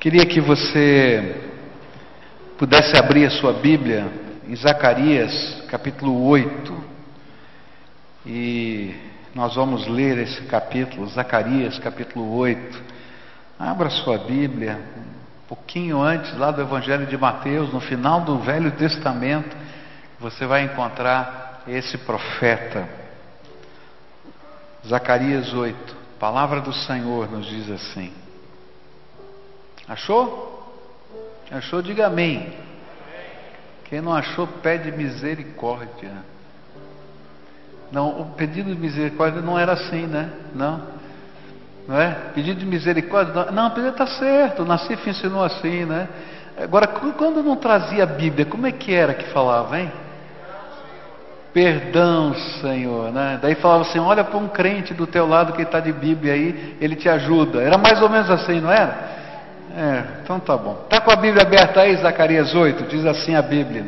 [0.00, 1.42] Queria que você
[2.56, 4.10] pudesse abrir a sua Bíblia
[4.48, 6.84] em Zacarias, capítulo 8.
[8.24, 8.94] E
[9.34, 12.82] nós vamos ler esse capítulo, Zacarias, capítulo 8.
[13.58, 14.80] Abra sua Bíblia,
[15.44, 19.54] um pouquinho antes lá do Evangelho de Mateus, no final do Velho Testamento,
[20.18, 22.88] você vai encontrar esse profeta.
[24.88, 28.19] Zacarias 8, palavra do Senhor nos diz assim.
[29.90, 30.72] Achou?
[31.50, 31.82] Achou?
[31.82, 32.52] Diga amém.
[33.86, 36.12] Quem não achou, pede misericórdia.
[37.90, 40.30] Não, o pedido de misericórdia não era assim, né?
[40.54, 40.80] Não.
[41.88, 42.12] Não é?
[42.32, 43.34] Pedido de misericórdia.
[43.34, 44.64] Não, não pedido está certo.
[44.64, 46.08] Nassif ensinou assim, né?
[46.56, 49.90] Agora, quando não trazia a Bíblia, como é que era que falava, hein?
[51.52, 53.40] Perdão, Senhor, né?
[53.42, 56.76] Daí falava assim: olha para um crente do teu lado que está de Bíblia aí,
[56.80, 57.60] ele te ajuda.
[57.60, 59.19] Era mais ou menos assim, não era?
[59.74, 60.80] É, então tá bom.
[60.84, 63.86] Está com a Bíblia aberta aí, Zacarias 8, diz assim a Bíblia: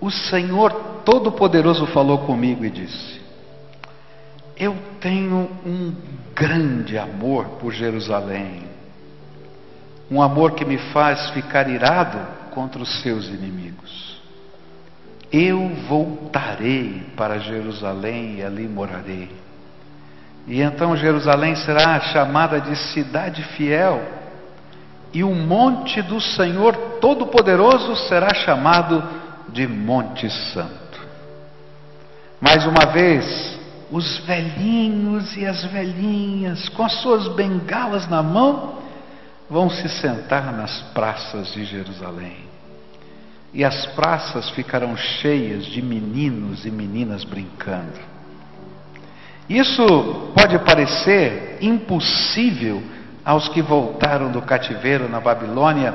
[0.00, 0.72] O Senhor
[1.04, 3.20] Todo-Poderoso falou comigo e disse:
[4.56, 5.94] Eu tenho um
[6.34, 8.62] grande amor por Jerusalém,
[10.10, 12.18] um amor que me faz ficar irado
[12.52, 14.20] contra os seus inimigos.
[15.30, 19.30] Eu voltarei para Jerusalém e ali morarei.
[20.46, 24.21] E então Jerusalém será chamada de cidade fiel
[25.12, 29.02] e o monte do Senhor Todo-Poderoso será chamado
[29.48, 31.00] de Monte Santo.
[32.40, 33.58] Mais uma vez,
[33.90, 38.78] os velhinhos e as velhinhas, com as suas bengalas na mão,
[39.50, 42.50] vão se sentar nas praças de Jerusalém.
[43.52, 48.00] E as praças ficarão cheias de meninos e meninas brincando.
[49.46, 52.82] Isso pode parecer impossível
[53.24, 55.94] aos que voltaram do cativeiro na Babilônia,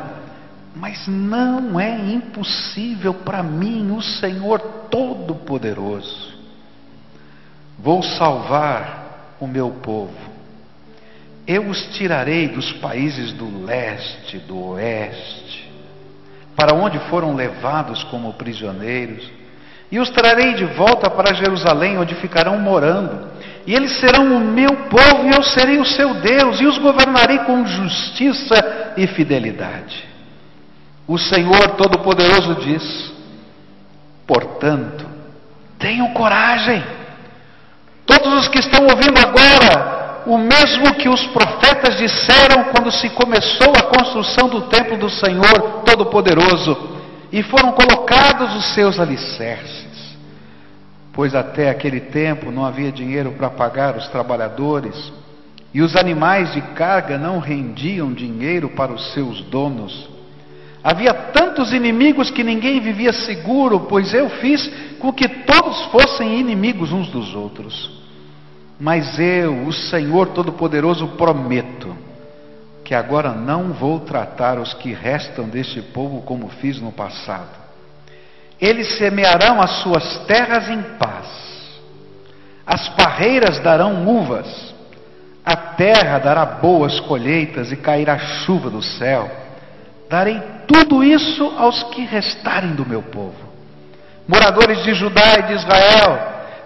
[0.75, 6.37] mas não é impossível para mim, o Senhor Todo-Poderoso.
[7.79, 10.15] Vou salvar o meu povo.
[11.45, 15.71] Eu os tirarei dos países do leste, do oeste,
[16.55, 19.29] para onde foram levados como prisioneiros,
[19.89, 23.36] e os trarei de volta para Jerusalém, onde ficarão morando
[23.67, 27.39] e eles serão o meu povo e eu serei o seu Deus, e os governarei
[27.39, 30.07] com justiça e fidelidade.
[31.05, 33.11] O Senhor Todo-Poderoso diz:
[34.25, 35.05] portanto,
[35.77, 36.81] tenham coragem.
[38.05, 43.73] Todos os que estão ouvindo agora, o mesmo que os profetas disseram quando se começou
[43.77, 47.01] a construção do templo do Senhor Todo-Poderoso,
[47.33, 49.86] e foram colocados os seus alicerces
[51.17, 55.11] pois até aquele tempo não havia dinheiro para pagar os trabalhadores,
[55.73, 60.07] e os animais de carga não rendiam dinheiro para os seus donos.
[60.83, 66.91] Havia tantos inimigos que ninguém vivia seguro, pois eu fiz com que todos fossem inimigos
[66.91, 67.99] uns dos outros.
[68.79, 71.97] Mas eu, o Senhor Todo-Poderoso, prometo
[72.83, 77.56] que agora não vou tratar os que restam deste povo como fiz no passado.
[78.59, 81.27] Eles semearão as suas terras em paz,
[82.65, 84.73] as parreiras darão uvas,
[85.45, 89.29] a terra dará boas colheitas e cairá chuva do céu.
[90.09, 93.47] Darei tudo isso aos que restarem do meu povo.
[94.27, 96.19] Moradores de Judá e de Israel,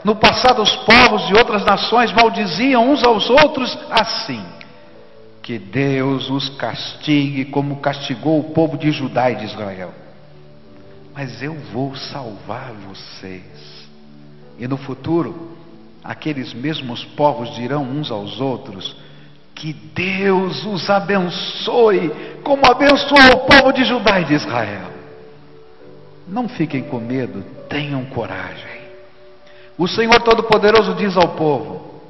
[0.03, 4.43] no passado os povos de outras nações maldiziam uns aos outros assim:
[5.43, 10.00] que Deus os castigue como castigou o povo de Judá e de Israel
[11.21, 13.87] mas eu vou salvar vocês.
[14.57, 15.51] E no futuro,
[16.03, 18.95] aqueles mesmos povos dirão uns aos outros:
[19.53, 22.11] Que Deus os abençoe,
[22.43, 24.89] como abençoou o povo de Judá e de Israel.
[26.27, 28.81] Não fiquem com medo, tenham coragem.
[29.77, 32.01] O Senhor Todo-Poderoso diz ao povo: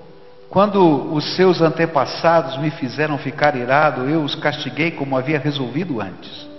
[0.50, 6.51] Quando os seus antepassados me fizeram ficar irado, eu os castiguei como havia resolvido antes.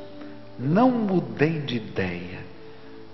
[0.59, 2.41] Não mudei de ideia.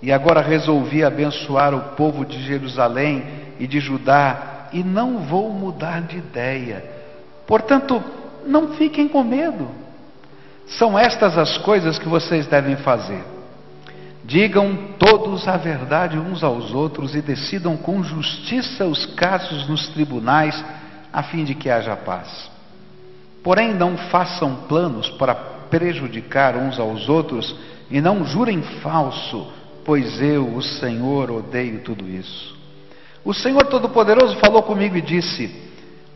[0.01, 3.23] E agora resolvi abençoar o povo de Jerusalém
[3.59, 6.83] e de Judá, e não vou mudar de ideia.
[7.45, 8.01] Portanto,
[8.45, 9.67] não fiquem com medo.
[10.67, 13.23] São estas as coisas que vocês devem fazer.
[14.23, 20.63] Digam todos a verdade uns aos outros e decidam com justiça os casos nos tribunais,
[21.11, 22.49] a fim de que haja paz.
[23.43, 25.33] Porém, não façam planos para
[25.69, 27.55] prejudicar uns aos outros
[27.89, 29.51] e não jurem falso,
[29.85, 32.57] pois eu, o Senhor, odeio tudo isso.
[33.23, 35.69] O Senhor Todo-Poderoso falou comigo e disse: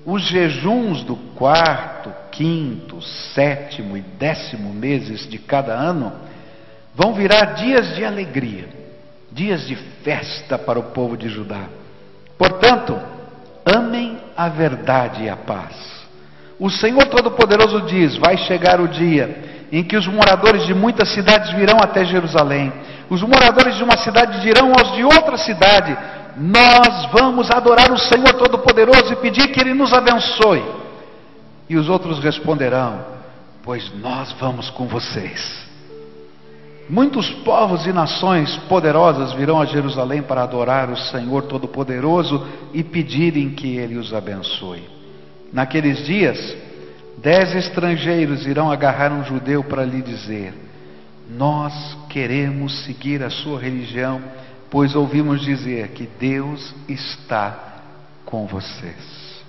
[0.06, 6.12] os jejuns do quarto, quinto, sétimo e décimo meses de cada ano
[6.94, 8.68] vão virar dias de alegria,
[9.32, 11.68] dias de festa para o povo de Judá.
[12.38, 13.00] Portanto,
[13.66, 16.03] amem a verdade e a paz.
[16.60, 21.52] O Senhor Todo-Poderoso diz: vai chegar o dia em que os moradores de muitas cidades
[21.54, 22.72] virão até Jerusalém.
[23.10, 25.98] Os moradores de uma cidade dirão aos de outra cidade:
[26.38, 30.64] Nós vamos adorar o Senhor Todo-Poderoso e pedir que Ele nos abençoe.
[31.68, 33.04] E os outros responderão:
[33.64, 35.64] Pois nós vamos com vocês.
[36.88, 43.50] Muitos povos e nações poderosas virão a Jerusalém para adorar o Senhor Todo-Poderoso e pedirem
[43.52, 44.84] que Ele os abençoe.
[45.54, 46.58] Naqueles dias,
[47.24, 50.54] Dez estrangeiros irão agarrar um judeu para lhe dizer:
[51.30, 54.22] Nós queremos seguir a sua religião,
[54.70, 57.82] pois ouvimos dizer que Deus está
[58.26, 59.42] com vocês.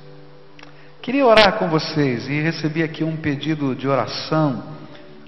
[1.03, 4.62] Queria orar com vocês e recebi aqui um pedido de oração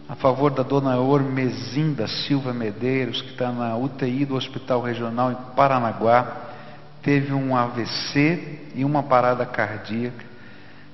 [0.08, 5.56] a favor da dona Ormezinda Silva Medeiros, que está na UTI do Hospital Regional em
[5.56, 6.44] Paranaguá.
[7.02, 10.25] Teve um AVC e uma parada cardíaca.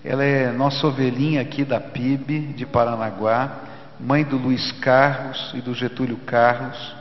[0.04, 3.60] Ela é nossa ovelhinha aqui da PIB de Paranaguá,
[4.00, 6.96] mãe do Luiz Carlos e do Getúlio Carlos.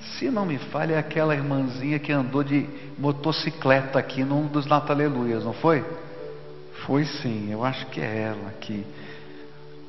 [0.00, 2.66] Se não me falha, é aquela irmãzinha que andou de
[2.98, 5.84] motocicleta aqui num dos Nataleluias, não foi?
[6.86, 8.86] Foi sim, eu acho que é ela aqui.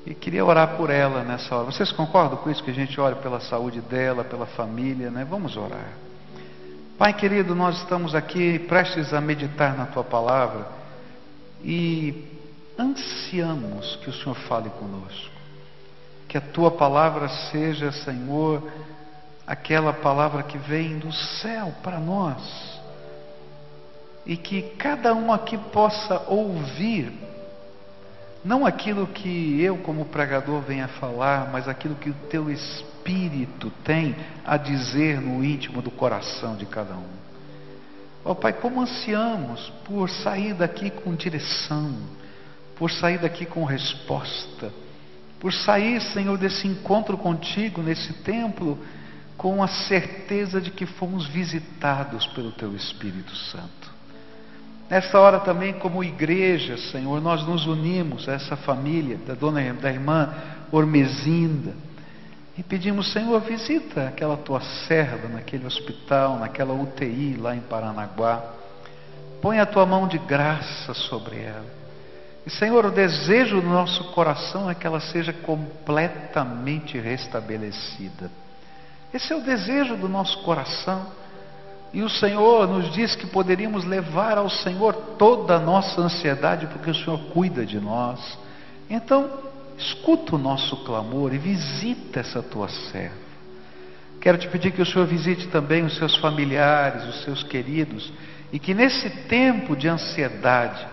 [0.05, 1.65] E queria orar por ela nessa hora.
[1.71, 2.63] Vocês concordam com isso?
[2.63, 5.25] Que a gente ore pela saúde dela, pela família, né?
[5.29, 5.93] Vamos orar.
[6.97, 10.67] Pai querido, nós estamos aqui prestes a meditar na tua palavra
[11.63, 12.38] e
[12.79, 15.31] ansiamos que o Senhor fale conosco.
[16.27, 18.63] Que a tua palavra seja, Senhor,
[19.45, 22.79] aquela palavra que vem do céu para nós.
[24.25, 27.11] E que cada um aqui possa ouvir,
[28.45, 34.15] não aquilo que eu, como pregador, venha falar, mas aquilo que o teu Espírito tem
[34.45, 37.19] a dizer no íntimo do coração de cada um.
[38.23, 41.95] Ó oh, Pai, como ansiamos por sair daqui com direção,
[42.79, 44.71] por sair daqui com resposta,
[45.37, 48.79] por sair, Senhor, desse encontro contigo nesse templo
[49.37, 53.91] com a certeza de que fomos visitados pelo Teu Espírito Santo.
[54.89, 59.91] Nessa hora também, como igreja, Senhor, nós nos unimos a essa família da dona da
[59.91, 60.33] irmã
[60.71, 61.73] Ormezinda
[62.57, 68.43] e pedimos, Senhor, visita aquela tua serva naquele hospital, naquela UTI lá em Paranaguá.
[69.41, 71.78] Põe a tua mão de graça sobre ela.
[72.47, 78.31] Senhor, o desejo do nosso coração é que ela seja completamente restabelecida.
[79.13, 81.07] Esse é o desejo do nosso coração.
[81.91, 86.91] E o Senhor nos diz que poderíamos levar ao Senhor toda a nossa ansiedade, porque
[86.91, 88.37] o Senhor cuida de nós.
[88.89, 89.29] Então,
[89.77, 93.29] escuta o nosso clamor e visita essa tua serva.
[94.21, 98.11] Quero te pedir que o Senhor visite também os seus familiares, os seus queridos,
[98.51, 100.85] e que nesse tempo de ansiedade,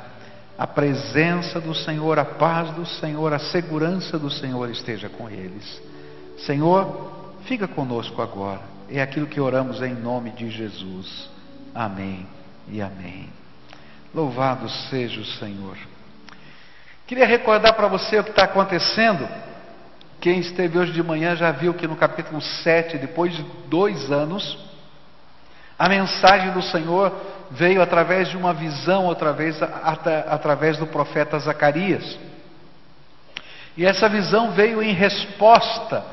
[0.58, 5.82] a presença do Senhor, a paz do Senhor, a segurança do Senhor esteja com eles.
[6.38, 7.12] Senhor,
[7.44, 8.62] fica conosco agora.
[8.90, 11.28] É aquilo que oramos em nome de Jesus.
[11.74, 12.26] Amém
[12.68, 13.28] e amém.
[14.14, 15.76] Louvado seja o Senhor.
[17.06, 19.28] Queria recordar para você o que está acontecendo.
[20.20, 24.58] Quem esteve hoje de manhã já viu que no capítulo 7, depois de dois anos,
[25.78, 27.12] a mensagem do Senhor
[27.50, 32.18] veio através de uma visão, outra vez através do profeta Zacarias.
[33.76, 36.04] E essa visão veio em resposta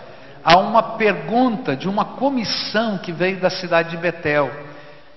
[0.44, 4.52] a uma pergunta de uma comissão que veio da cidade de Betel.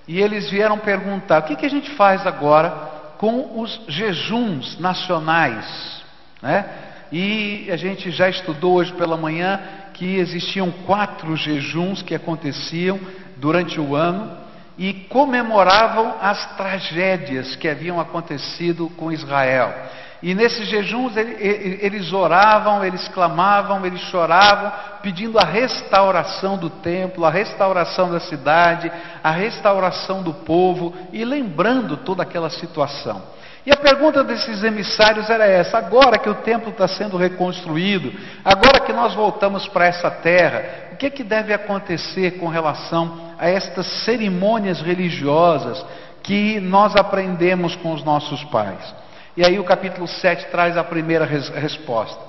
[0.07, 2.69] E eles vieram perguntar: o que, que a gente faz agora
[3.17, 6.01] com os jejuns nacionais?
[6.41, 6.65] Né?
[7.11, 9.59] E a gente já estudou hoje pela manhã
[9.93, 12.99] que existiam quatro jejuns que aconteciam
[13.37, 14.46] durante o ano
[14.77, 19.73] e comemoravam as tragédias que haviam acontecido com Israel.
[20.21, 27.29] E nesses jejuns eles oravam, eles clamavam, eles choravam, pedindo a restauração do templo, a
[27.29, 28.91] restauração da cidade,
[29.23, 33.36] a restauração do povo e lembrando toda aquela situação.
[33.67, 38.13] E a pergunta desses emissários era essa: agora que o templo está sendo reconstruído,
[38.45, 43.33] agora que nós voltamos para essa terra, o que, é que deve acontecer com relação
[43.37, 45.85] a estas cerimônias religiosas
[46.23, 48.95] que nós aprendemos com os nossos pais?
[49.35, 52.21] E aí o capítulo 7 traz a primeira res resposta.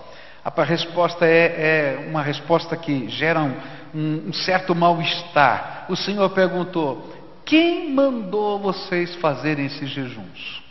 [0.44, 3.54] A resposta é, é, uma resposta que gera um,
[4.26, 5.86] um, certo mal-estar.
[5.88, 7.14] O Senhor perguntou:
[7.44, 10.66] quem mandou vocês fazerem esses jejuns?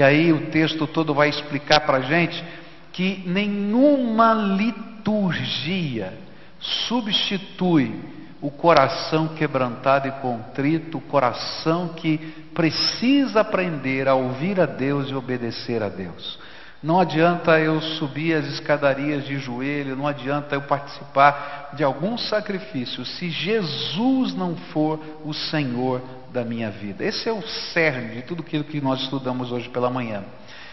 [0.00, 2.42] E aí o texto todo vai explicar para a gente
[2.90, 6.14] que nenhuma liturgia
[6.58, 8.00] substitui
[8.40, 12.16] o coração quebrantado e contrito, o coração que
[12.54, 16.38] precisa aprender a ouvir a Deus e obedecer a Deus.
[16.82, 23.04] Não adianta eu subir as escadarias de joelho, não adianta eu participar de algum sacrifício
[23.04, 26.00] se Jesus não for o Senhor
[26.32, 27.04] da minha vida.
[27.04, 30.24] Esse é o cerne de tudo aquilo que nós estudamos hoje pela manhã.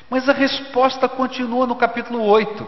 [0.09, 2.67] Mas a resposta continua no capítulo 8.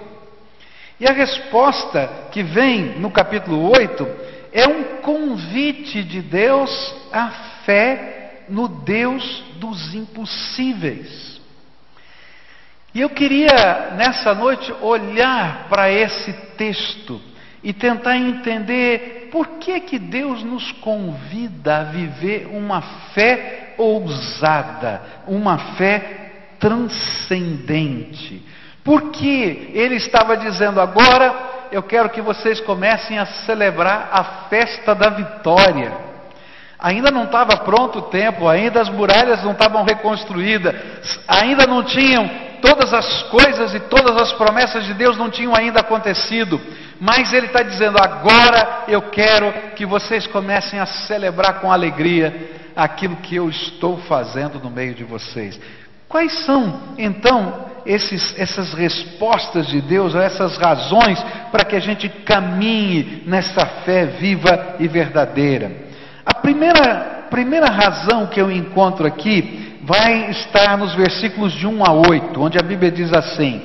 [1.00, 4.08] E a resposta que vem no capítulo 8
[4.52, 7.30] é um convite de Deus à
[7.66, 11.40] fé no Deus dos impossíveis.
[12.94, 17.22] E eu queria nessa noite olhar para esse texto
[17.64, 22.82] e tentar entender por que que Deus nos convida a viver uma
[23.14, 28.44] fé ousada, uma fé transcendente.
[28.84, 35.10] Porque ele estava dizendo agora eu quero que vocês comecem a celebrar a festa da
[35.10, 36.10] vitória.
[36.80, 42.49] Ainda não estava pronto o templo, ainda as muralhas não estavam reconstruídas, ainda não tinham
[42.62, 46.60] todas as coisas e todas as promessas de Deus não tinham ainda acontecido.
[47.00, 53.18] Mas Ele está dizendo: agora eu quero que vocês comecem a celebrar com alegria aquilo
[53.18, 55.60] que eu estou fazendo no meio de vocês.
[56.08, 63.24] Quais são, então, esses, essas respostas de Deus, essas razões para que a gente caminhe
[63.28, 65.72] nessa fé viva e verdadeira?
[66.26, 71.92] A primeira, primeira razão que eu encontro aqui vai estar nos versículos de 1 a
[71.92, 73.60] 8, onde a Bíblia diz assim: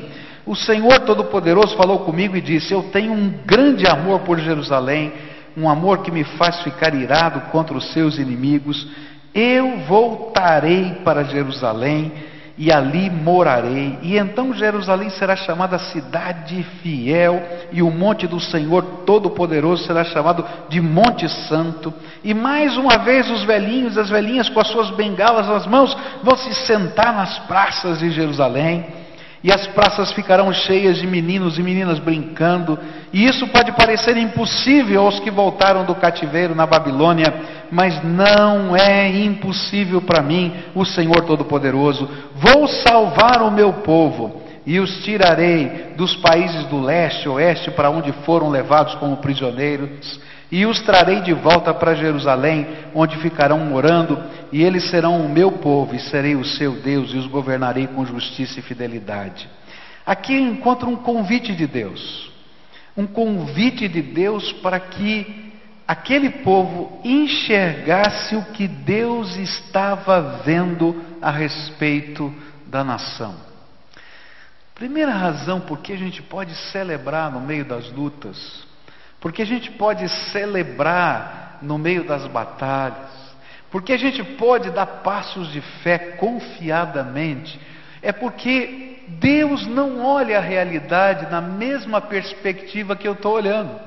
[0.47, 5.12] O Senhor Todo-Poderoso falou comigo e disse: Eu tenho um grande amor por Jerusalém,
[5.54, 8.88] um amor que me faz ficar irado contra os seus inimigos.
[9.35, 12.11] Eu voltarei para Jerusalém
[12.56, 13.99] e ali morarei.
[14.02, 17.42] E então Jerusalém será chamada cidade fiel,
[17.73, 21.92] e o monte do Senhor Todo-Poderoso será chamado de Monte Santo.
[22.23, 25.96] E mais uma vez os velhinhos e as velhinhas com as suas bengalas nas mãos
[26.23, 29.03] vão se sentar nas praças de Jerusalém
[29.44, 32.78] e as praças ficarão cheias de meninos e meninas brincando,
[33.12, 37.30] e isso pode parecer impossível aos que voltaram do cativeiro na Babilônia,
[37.70, 42.08] mas não é impossível para mim, o Senhor Todo-Poderoso.
[42.34, 48.12] Vou salvar o meu povo e os tirarei dos países do leste, oeste, para onde
[48.24, 50.18] foram levados como prisioneiros
[50.54, 55.50] e os trarei de volta para Jerusalém, onde ficarão morando, e eles serão o meu
[55.50, 59.50] povo, e serei o seu Deus, e os governarei com justiça e fidelidade.
[60.06, 62.30] Aqui encontro um convite de Deus,
[62.96, 65.52] um convite de Deus para que
[65.88, 72.32] aquele povo enxergasse o que Deus estava vendo a respeito
[72.68, 73.34] da nação.
[74.73, 78.63] Primeira razão por que a gente pode celebrar no meio das lutas
[79.25, 83.09] porque a gente pode celebrar no meio das batalhas,
[83.71, 87.59] porque a gente pode dar passos de fé confiadamente,
[88.02, 93.81] é porque Deus não olha a realidade na mesma perspectiva que eu estou olhando.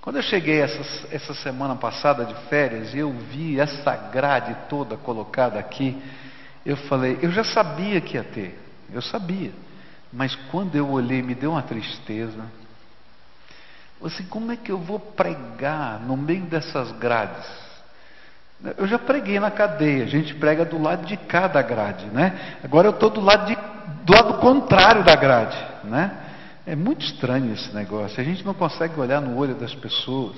[0.00, 4.96] Quando eu cheguei essa, essa semana passada de férias e eu vi essa grade toda
[4.96, 6.00] colocada aqui,
[6.64, 8.56] eu falei, eu já sabia que ia ter,
[8.92, 9.50] eu sabia.
[10.12, 12.44] Mas quando eu olhei, me deu uma tristeza.
[14.02, 17.46] Assim, como é que eu vou pregar no meio dessas grades?
[18.76, 22.56] Eu já preguei na cadeia, a gente prega do lado de cada grade, né?
[22.62, 23.56] Agora eu estou do lado de,
[24.04, 26.10] do lado contrário da grade, né?
[26.66, 28.20] É muito estranho esse negócio.
[28.20, 30.36] A gente não consegue olhar no olho das pessoas.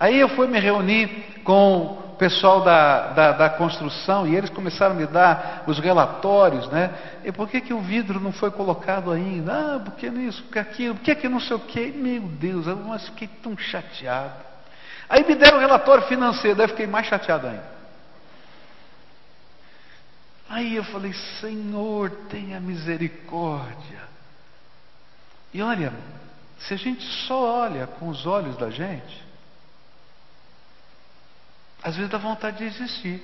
[0.00, 4.98] Aí eu fui me reunir com pessoal da, da, da, construção e eles começaram a
[4.98, 6.90] me dar os relatórios, né?
[7.24, 9.76] E por que, que o vidro não foi colocado ainda?
[9.76, 11.92] Ah, por que isso, por que aquilo, por que, não sei o quê?
[11.94, 14.34] Meu Deus, eu fiquei tão chateado.
[15.08, 17.80] Aí me deram o relatório financeiro, daí eu fiquei mais chateado ainda.
[20.50, 24.00] Aí eu falei, Senhor, tenha misericórdia.
[25.54, 25.92] E olha,
[26.58, 29.29] se a gente só olha com os olhos da gente,
[31.82, 33.22] às vezes dá vontade de desistir.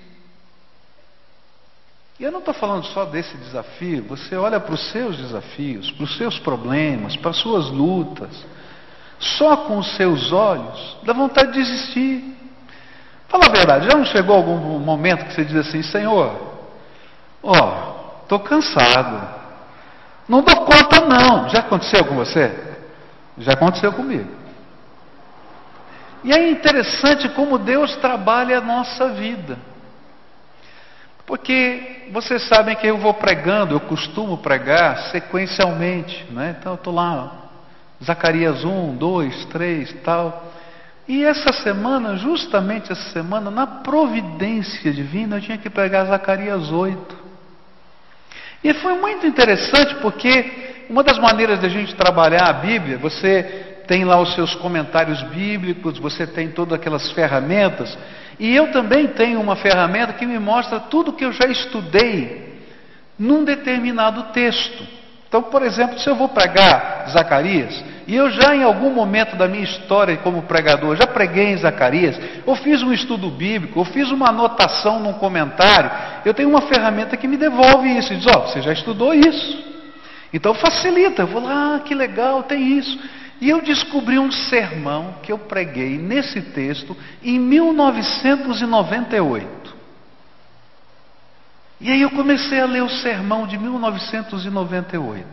[2.18, 6.04] E eu não estou falando só desse desafio, você olha para os seus desafios, para
[6.04, 8.30] os seus problemas, para as suas lutas,
[9.18, 12.36] só com os seus olhos, dá vontade de desistir.
[13.28, 16.34] Fala a verdade, já não chegou algum momento que você diz assim, Senhor,
[17.42, 19.36] ó, estou cansado,
[20.28, 21.48] não dou conta não.
[21.48, 22.52] Já aconteceu com você?
[23.38, 24.45] Já aconteceu comigo.
[26.26, 29.56] E é interessante como Deus trabalha a nossa vida.
[31.24, 36.56] Porque vocês sabem que eu vou pregando, eu costumo pregar sequencialmente, né?
[36.58, 37.32] Então eu estou lá,
[38.02, 40.52] Zacarias 1, 2, 3 tal.
[41.06, 47.16] E essa semana, justamente essa semana, na providência divina, eu tinha que pregar Zacarias 8.
[48.64, 54.04] E foi muito interessante porque uma das maneiras da gente trabalhar a Bíblia, você tem
[54.04, 57.96] lá os seus comentários bíblicos, você tem todas aquelas ferramentas,
[58.38, 62.54] e eu também tenho uma ferramenta que me mostra tudo que eu já estudei
[63.18, 64.84] num determinado texto.
[65.28, 69.48] Então, por exemplo, se eu vou pregar Zacarias, e eu já em algum momento da
[69.48, 74.10] minha história como pregador, já preguei em Zacarias, ou fiz um estudo bíblico, ou fiz
[74.10, 75.90] uma anotação num comentário,
[76.24, 79.12] eu tenho uma ferramenta que me devolve isso e diz: Ó, oh, você já estudou
[79.12, 79.64] isso.
[80.32, 82.98] Então facilita, eu vou lá, ah, que legal, tem isso.
[83.40, 89.76] E eu descobri um sermão que eu preguei nesse texto em 1998.
[91.80, 95.26] E aí eu comecei a ler o sermão de 1998.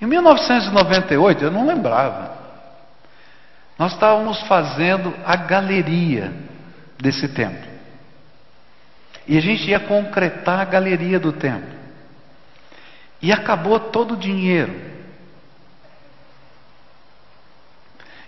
[0.00, 2.40] Em 1998, eu não lembrava.
[3.78, 6.32] Nós estávamos fazendo a galeria
[7.00, 7.72] desse templo.
[9.26, 11.72] E a gente ia concretar a galeria do templo.
[13.20, 14.72] E acabou todo o dinheiro.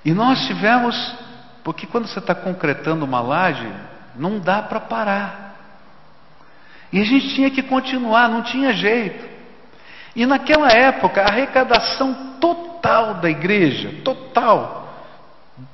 [0.05, 1.15] E nós tivemos,
[1.63, 3.71] porque quando você está concretando uma laje,
[4.15, 5.55] não dá para parar.
[6.93, 9.35] E a gente tinha que continuar, não tinha jeito.
[10.15, 14.85] E naquela época, a arrecadação total da igreja, total,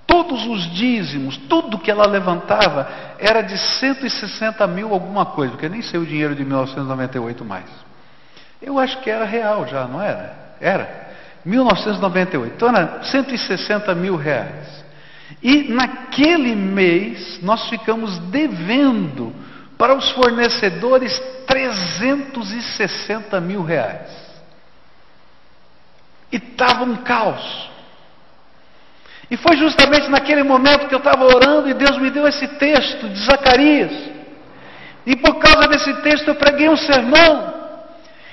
[0.07, 5.83] todos os dízimos, tudo que ela levantava, era de 160 mil alguma coisa, porque nem
[5.83, 7.69] sei o dinheiro de 1998 mais.
[8.63, 10.35] Eu acho que era real já, não era?
[10.61, 11.00] Era.
[11.45, 12.55] 1998.
[12.55, 14.85] Então era 160 mil reais.
[15.43, 19.35] E naquele mês nós ficamos devendo
[19.79, 24.11] para os fornecedores 360 mil reais.
[26.31, 27.71] E estava um caos.
[29.31, 33.09] E foi justamente naquele momento que eu estava orando e Deus me deu esse texto
[33.09, 33.93] de Zacarias.
[35.07, 37.60] E por causa desse texto eu preguei um sermão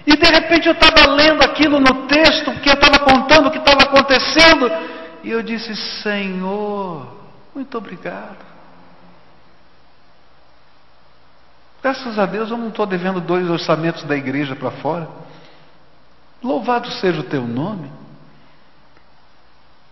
[0.07, 3.57] e de repente eu estava lendo aquilo no texto, que eu estava contando o que
[3.57, 4.71] estava acontecendo,
[5.21, 7.05] e eu disse: Senhor,
[7.53, 8.47] muito obrigado.
[11.83, 15.09] Graças a Deus eu não estou devendo dois orçamentos da igreja para fora.
[16.41, 17.91] Louvado seja o teu nome.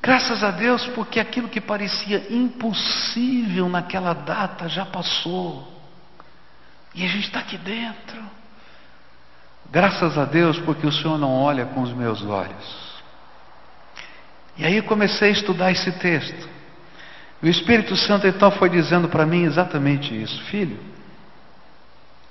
[0.01, 5.67] Graças a Deus, porque aquilo que parecia impossível naquela data já passou.
[6.93, 8.23] E a gente está aqui dentro.
[9.71, 12.95] Graças a Deus, porque o Senhor não olha com os meus olhos.
[14.57, 16.49] E aí comecei a estudar esse texto.
[17.41, 20.79] O Espírito Santo então foi dizendo para mim exatamente isso, filho.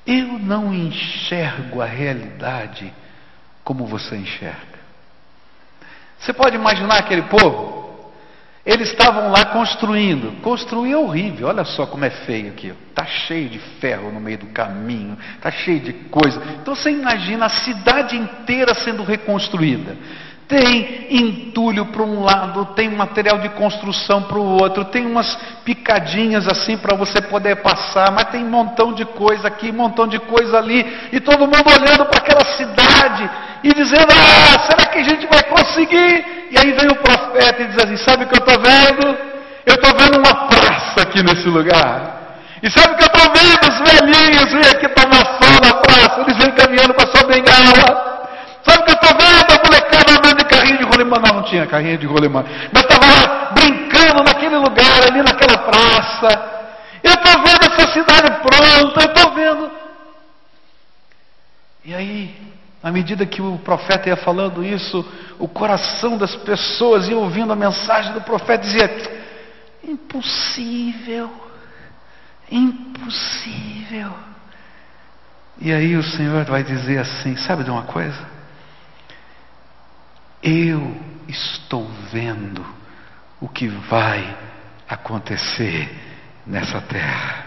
[0.07, 2.93] Eu não enxergo a realidade
[3.63, 4.79] como você enxerga.
[6.19, 7.84] Você pode imaginar aquele povo?
[8.65, 10.41] Eles estavam lá construindo.
[10.41, 11.49] Construir é horrível.
[11.49, 12.73] Olha só como é feio aqui.
[12.89, 15.19] Está cheio de ferro no meio do caminho.
[15.37, 16.43] Está cheio de coisa.
[16.63, 19.97] Então você imagina a cidade inteira sendo reconstruída.
[20.49, 26.47] Tem entulho para um lado, tem material de construção para o outro, tem umas picadinhas
[26.47, 30.19] assim para você poder passar, mas tem um montão de coisa aqui, um montão de
[30.19, 33.31] coisa ali, e todo mundo olhando para aquela cidade
[33.63, 36.44] e dizendo: Ah, será que a gente vai conseguir?
[36.55, 39.19] E aí vem o profeta e diz assim: Sabe o que eu estou vendo?
[39.67, 42.23] Eu estou vendo uma praça aqui nesse lugar.
[42.63, 43.69] E sabe o que eu estou vendo?
[43.69, 48.15] Os velhinhos vêm aqui tomar sol na praça, eles vêm caminhando com a sua bengala.
[48.63, 49.53] Sabe o que eu estou vendo?
[49.53, 51.19] A molecada andando de carrinho de rolimã.
[51.19, 52.45] Não, não tinha carrinho de rolimã.
[52.73, 56.55] Mas estava lá brincando naquele lugar, ali naquela praça.
[57.03, 59.71] Eu estou vendo essa cidade pronta, eu estou vendo.
[61.85, 62.54] E aí,
[62.85, 65.03] à medida que o profeta ia falando isso,
[65.39, 68.91] o coração das pessoas ia ouvindo a mensagem do profeta dizia:
[69.83, 71.31] impossível,
[72.51, 74.13] impossível.
[75.59, 78.23] E aí o Senhor vai dizer assim: sabe de uma coisa?
[80.43, 80.95] Eu
[81.27, 82.63] estou vendo
[83.41, 84.37] o que vai
[84.87, 85.91] acontecer
[86.47, 87.44] nessa terra.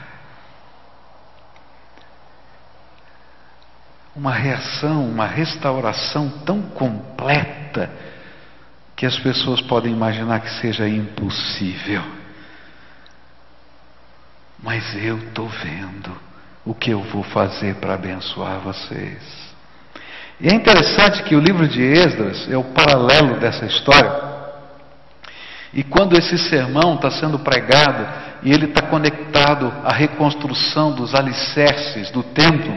[4.18, 7.88] Uma reação, uma restauração tão completa
[8.96, 12.02] que as pessoas podem imaginar que seja impossível.
[14.62, 16.12] Mas eu estou vendo
[16.66, 19.22] o que eu vou fazer para abençoar vocês.
[20.42, 24.12] E é interessante que o livro de Esdras é o paralelo dessa história.
[25.72, 28.08] E quando esse sermão está sendo pregado
[28.42, 32.76] e ele está conectado à reconstrução dos alicerces do templo,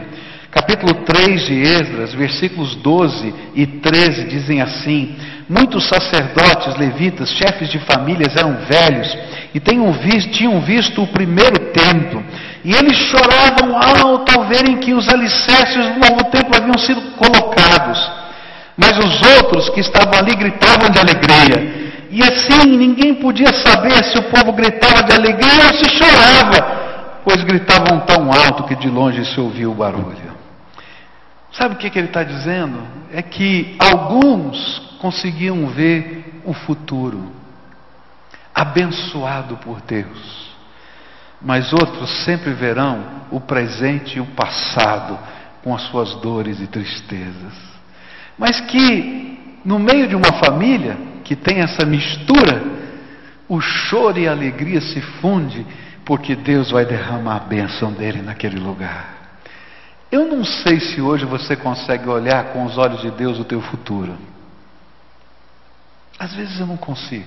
[0.51, 5.15] capítulo 3 de Esdras, versículos 12 e 13 dizem assim:
[5.47, 9.17] Muitos sacerdotes, levitas, chefes de famílias eram velhos
[9.53, 12.23] e tinham visto o primeiro templo.
[12.63, 18.11] E eles choravam alto ao verem que os alicerces do novo templo haviam sido colocados.
[18.77, 21.81] Mas os outros que estavam ali gritavam de alegria.
[22.09, 27.41] E assim ninguém podia saber se o povo gritava de alegria ou se chorava, pois
[27.43, 30.40] gritavam tão alto que de longe se ouvia o barulho.
[31.51, 32.81] Sabe o que, que ele está dizendo?
[33.11, 37.31] É que alguns conseguiam ver o futuro,
[38.53, 40.51] abençoado por Deus,
[41.41, 45.17] mas outros sempre verão o presente e o passado
[45.63, 47.53] com as suas dores e tristezas.
[48.37, 52.63] Mas que no meio de uma família, que tem essa mistura,
[53.47, 55.65] o choro e a alegria se funde,
[56.05, 59.20] porque Deus vai derramar a bênção dele naquele lugar.
[60.11, 63.61] Eu não sei se hoje você consegue olhar com os olhos de Deus o teu
[63.61, 64.17] futuro.
[66.19, 67.25] Às vezes eu não consigo.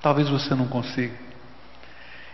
[0.00, 1.14] Talvez você não consiga.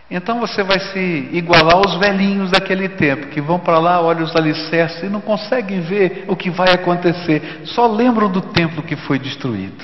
[0.09, 4.35] Então você vai se igualar aos velhinhos daquele tempo, que vão para lá, olham os
[4.35, 9.19] alicerces e não conseguem ver o que vai acontecer, só lembram do templo que foi
[9.19, 9.83] destruído.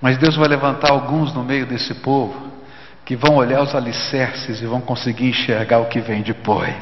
[0.00, 2.50] Mas Deus vai levantar alguns no meio desse povo
[3.04, 6.74] que vão olhar os alicerces e vão conseguir enxergar o que vem depois.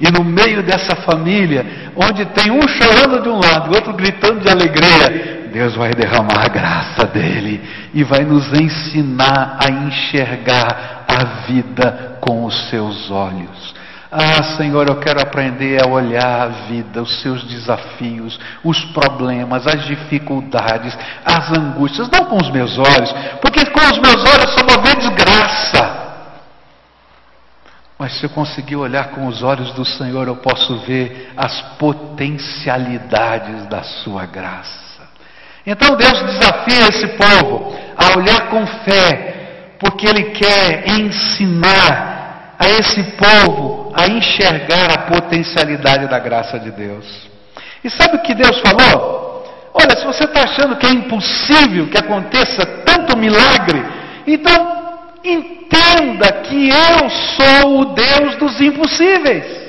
[0.00, 4.40] E no meio dessa família, onde tem um chorando de um lado e outro gritando
[4.40, 7.62] de alegria, Deus vai derramar a graça dele
[7.94, 13.74] e vai nos ensinar a enxergar a vida com os seus olhos.
[14.16, 19.84] Ah, Senhor, eu quero aprender a olhar a vida, os seus desafios, os problemas, as
[19.86, 24.82] dificuldades, as angústias, não com os meus olhos, porque com os meus olhos só vou
[24.82, 25.83] ver desgraça.
[27.98, 33.66] Mas se eu conseguir olhar com os olhos do Senhor, eu posso ver as potencialidades
[33.66, 35.02] da Sua graça.
[35.66, 43.02] Então Deus desafia esse povo a olhar com fé, porque Ele quer ensinar a esse
[43.12, 47.06] povo a enxergar a potencialidade da graça de Deus.
[47.82, 49.24] E sabe o que Deus falou?
[49.72, 53.84] Olha, se você está achando que é impossível que aconteça tanto milagre,
[54.26, 54.73] então
[55.24, 59.64] entenda que eu sou o Deus dos impossíveis.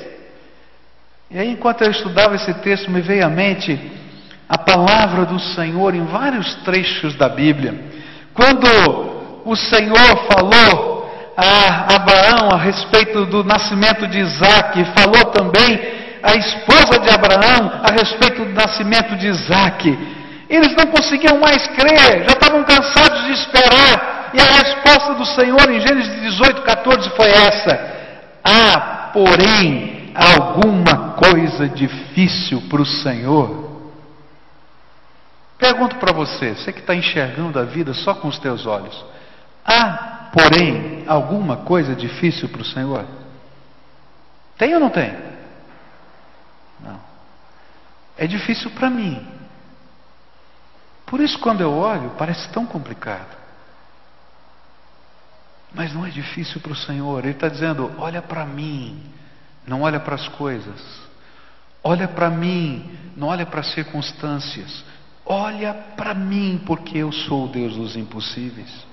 [1.30, 3.78] E aí, enquanto eu estudava esse texto, me veio à mente
[4.48, 7.74] a palavra do Senhor em vários trechos da Bíblia.
[8.32, 8.66] Quando
[9.44, 15.80] o Senhor falou a Abraão a respeito do nascimento de Isaac, falou também
[16.22, 19.98] a esposa de Abraão a respeito do nascimento de Isaac.
[20.48, 24.15] Eles não conseguiam mais crer, já estavam cansados de esperar.
[24.34, 27.96] E a resposta do Senhor em Gênesis 18, 14 foi essa:
[28.42, 33.66] Há, porém, alguma coisa difícil para o Senhor.
[35.58, 39.04] Pergunto para você, você que está enxergando a vida só com os teus olhos,
[39.64, 43.04] há porém, alguma coisa difícil para o Senhor?
[44.58, 45.14] Tem ou não tem?
[46.80, 47.00] Não.
[48.18, 49.26] É difícil para mim.
[51.06, 53.45] Por isso, quando eu olho, parece tão complicado.
[55.76, 57.22] Mas não é difícil para o Senhor.
[57.22, 58.98] Ele está dizendo: olha para mim,
[59.66, 61.06] não olha para as coisas.
[61.84, 64.82] Olha para mim, não olha para as circunstâncias.
[65.24, 68.86] Olha para mim, porque eu sou o Deus dos impossíveis.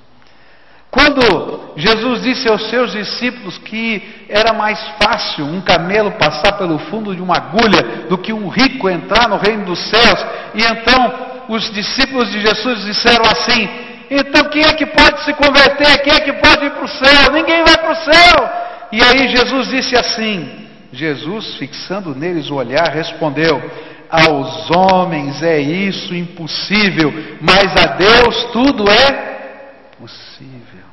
[0.92, 7.16] Quando Jesus disse aos seus discípulos que era mais fácil um camelo passar pelo fundo
[7.16, 11.72] de uma agulha do que um rico entrar no reino dos céus, e então os
[11.72, 13.68] discípulos de Jesus disseram assim:
[14.16, 16.02] então quem é que pode se converter?
[16.04, 17.32] Quem é que pode ir para o céu?
[17.32, 18.50] Ninguém vai para o céu.
[18.92, 23.62] E aí Jesus disse assim: Jesus, fixando neles o olhar, respondeu:
[24.10, 30.84] Aos homens é isso impossível, mas a Deus tudo é possível.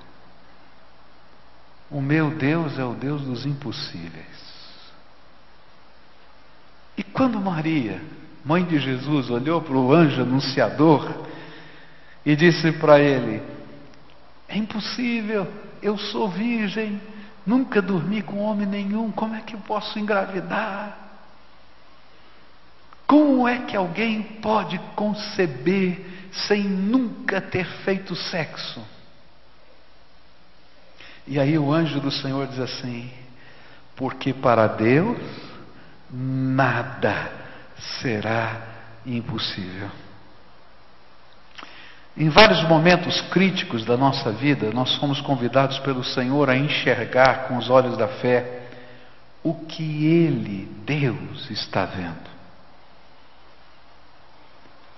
[1.91, 4.41] O meu Deus é o Deus dos impossíveis.
[6.97, 8.01] E quando Maria,
[8.45, 11.30] mãe de Jesus, olhou para o anjo anunciador
[12.25, 13.43] e disse para ele:
[14.49, 15.47] É impossível,
[15.83, 17.01] eu sou virgem,
[17.47, 20.97] nunca dormi com homem nenhum, como é que eu posso engravidar?
[23.07, 28.81] Como é que alguém pode conceber sem nunca ter feito sexo?
[31.27, 33.11] E aí o anjo do Senhor diz assim:
[33.97, 35.19] porque para Deus
[36.11, 37.31] nada
[38.01, 38.63] será
[39.05, 39.91] impossível.
[42.17, 47.57] Em vários momentos críticos da nossa vida, nós somos convidados pelo Senhor a enxergar com
[47.57, 48.61] os olhos da fé
[49.43, 52.31] o que Ele, Deus, está vendo.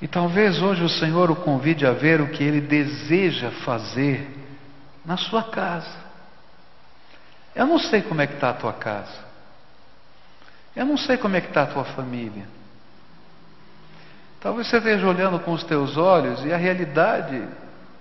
[0.01, 4.29] E talvez hoje o Senhor o convide a ver o que Ele deseja fazer
[5.05, 6.03] na sua casa.
[7.55, 9.33] Eu não sei como é que está a tua casa.
[10.75, 12.47] Eu não sei como é que está a tua família.
[14.43, 17.47] Talvez você esteja olhando com os teus olhos e a realidade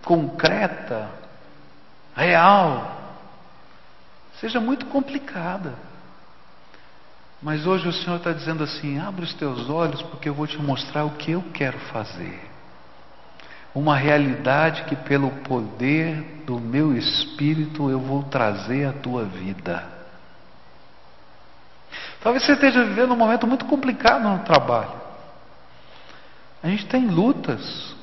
[0.03, 1.07] concreta,
[2.15, 2.99] real,
[4.39, 5.75] seja muito complicada.
[7.39, 10.57] Mas hoje o Senhor está dizendo assim: abre os teus olhos, porque eu vou te
[10.57, 12.49] mostrar o que eu quero fazer.
[13.73, 19.83] Uma realidade que, pelo poder do meu espírito, eu vou trazer à tua vida.
[22.21, 25.00] Talvez você esteja vivendo um momento muito complicado no trabalho.
[26.63, 27.95] A gente tem lutas.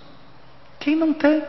[0.80, 1.42] Quem não tem?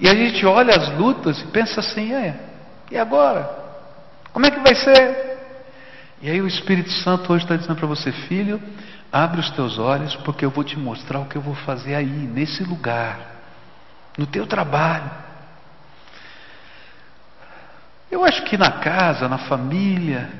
[0.00, 2.38] E a gente olha as lutas e pensa assim: é,
[2.90, 3.62] e agora?
[4.32, 5.34] Como é que vai ser?
[6.20, 8.60] E aí o Espírito Santo hoje está dizendo para você, filho,
[9.12, 12.06] abre os teus olhos, porque eu vou te mostrar o que eu vou fazer aí,
[12.06, 13.20] nesse lugar,
[14.18, 15.10] no teu trabalho.
[18.10, 20.30] Eu acho que na casa, na família,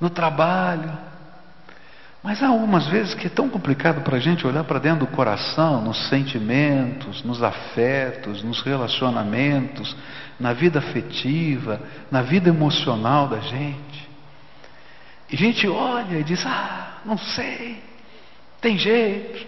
[0.00, 0.92] no trabalho,
[2.26, 5.12] mas há algumas vezes que é tão complicado para a gente olhar para dentro do
[5.12, 9.96] coração, nos sentimentos, nos afetos, nos relacionamentos,
[10.40, 14.08] na vida afetiva, na vida emocional da gente.
[15.30, 17.80] E a gente olha e diz: Ah, não sei,
[18.60, 19.46] tem jeito.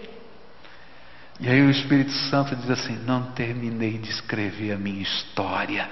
[1.37, 5.89] E aí o Espírito Santo diz assim: Não terminei de escrever a minha história.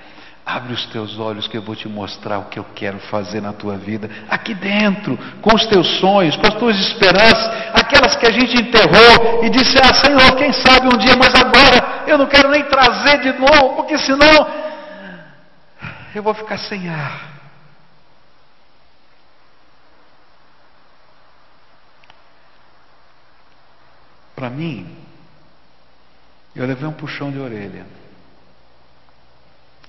[0.50, 3.52] Abre os teus olhos que eu vou te mostrar o que eu quero fazer na
[3.52, 8.32] tua vida, aqui dentro, com os teus sonhos, com as tuas esperanças, aquelas que a
[8.32, 12.48] gente enterrou e disse: Ah, Senhor, quem sabe um dia, mas agora eu não quero
[12.50, 14.50] nem trazer de novo, porque senão
[16.16, 17.28] eu vou ficar sem ar.
[24.34, 24.96] Para mim,
[26.56, 28.07] eu levei um puxão de orelha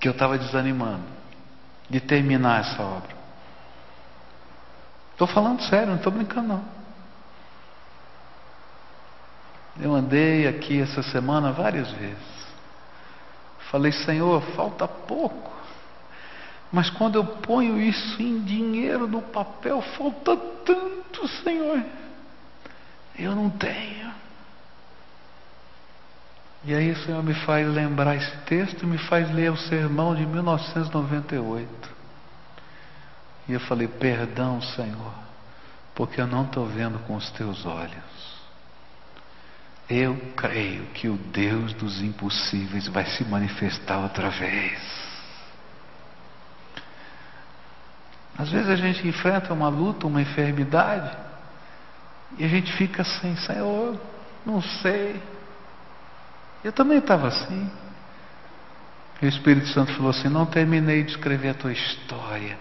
[0.00, 1.04] que eu estava desanimando
[1.88, 3.16] de terminar essa obra.
[5.12, 6.78] Estou falando sério, não estou brincando não.
[9.80, 12.38] Eu andei aqui essa semana várias vezes.
[13.70, 15.52] Falei, Senhor, falta pouco.
[16.72, 21.82] Mas quando eu ponho isso em dinheiro no papel, falta tanto, Senhor.
[23.18, 24.12] Eu não tenho.
[26.64, 30.14] E aí o Senhor me faz lembrar esse texto e me faz ler o sermão
[30.14, 31.88] de 1998.
[33.48, 35.14] E eu falei: Perdão, Senhor,
[35.94, 38.38] porque eu não estou vendo com os teus olhos.
[39.88, 44.98] Eu creio que o Deus dos impossíveis vai se manifestar outra vez.
[48.36, 51.16] Às vezes a gente enfrenta uma luta, uma enfermidade,
[52.36, 53.98] e a gente fica assim: Senhor,
[54.44, 55.37] não sei.
[56.68, 57.70] Eu também estava assim.
[59.22, 62.58] E o Espírito Santo falou assim: Não terminei de escrever a tua história.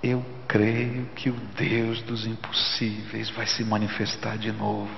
[0.00, 4.94] Eu creio que o Deus dos impossíveis vai se manifestar de novo.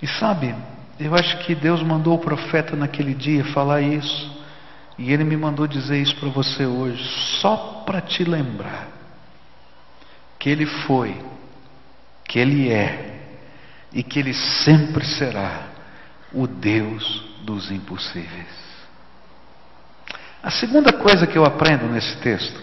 [0.00, 0.54] E sabe,
[1.00, 4.38] eu acho que Deus mandou o profeta naquele dia falar isso.
[4.96, 7.02] E ele me mandou dizer isso para você hoje,
[7.40, 8.86] só para te lembrar
[10.38, 11.20] que ele foi,
[12.28, 13.24] que ele é
[13.92, 15.67] e que ele sempre será
[16.32, 18.68] o Deus dos impossíveis.
[20.42, 22.60] A segunda coisa que eu aprendo nesse texto,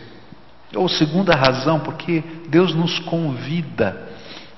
[0.76, 4.10] ou segunda razão, porque Deus nos convida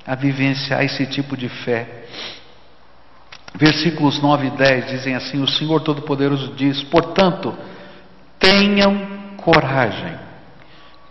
[0.05, 2.05] a vivenciar esse tipo de fé.
[3.55, 7.57] Versículos 9 e 10 dizem assim: O Senhor Todo-Poderoso diz: Portanto,
[8.39, 10.26] tenham coragem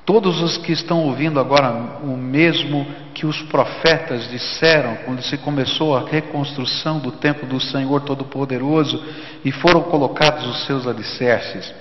[0.07, 1.69] Todos os que estão ouvindo agora
[2.05, 8.01] o mesmo que os profetas disseram quando se começou a reconstrução do templo do Senhor
[8.03, 9.03] Todo-Poderoso
[9.45, 11.75] e foram colocados os seus alicerces.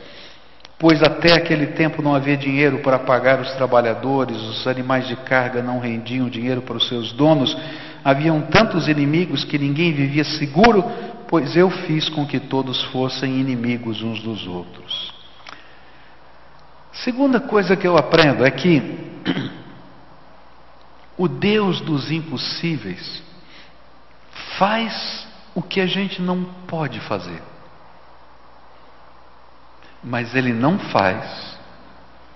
[0.79, 5.61] Pois até aquele tempo não havia dinheiro para pagar os trabalhadores, os animais de carga
[5.61, 7.55] não rendiam dinheiro para os seus donos,
[8.03, 10.83] haviam tantos inimigos que ninguém vivia seguro,
[11.27, 15.14] pois eu fiz com que todos fossem inimigos uns dos outros.
[17.03, 18.81] Segunda coisa que eu aprendo é que
[21.17, 23.21] o Deus dos impossíveis
[24.57, 27.41] faz o que a gente não pode fazer.
[30.03, 31.57] Mas Ele não faz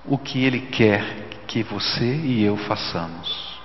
[0.06, 3.60] o que Ele quer que você e eu façamos.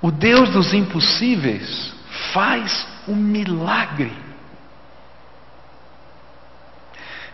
[0.00, 1.94] O Deus dos impossíveis
[2.32, 4.12] faz um milagre.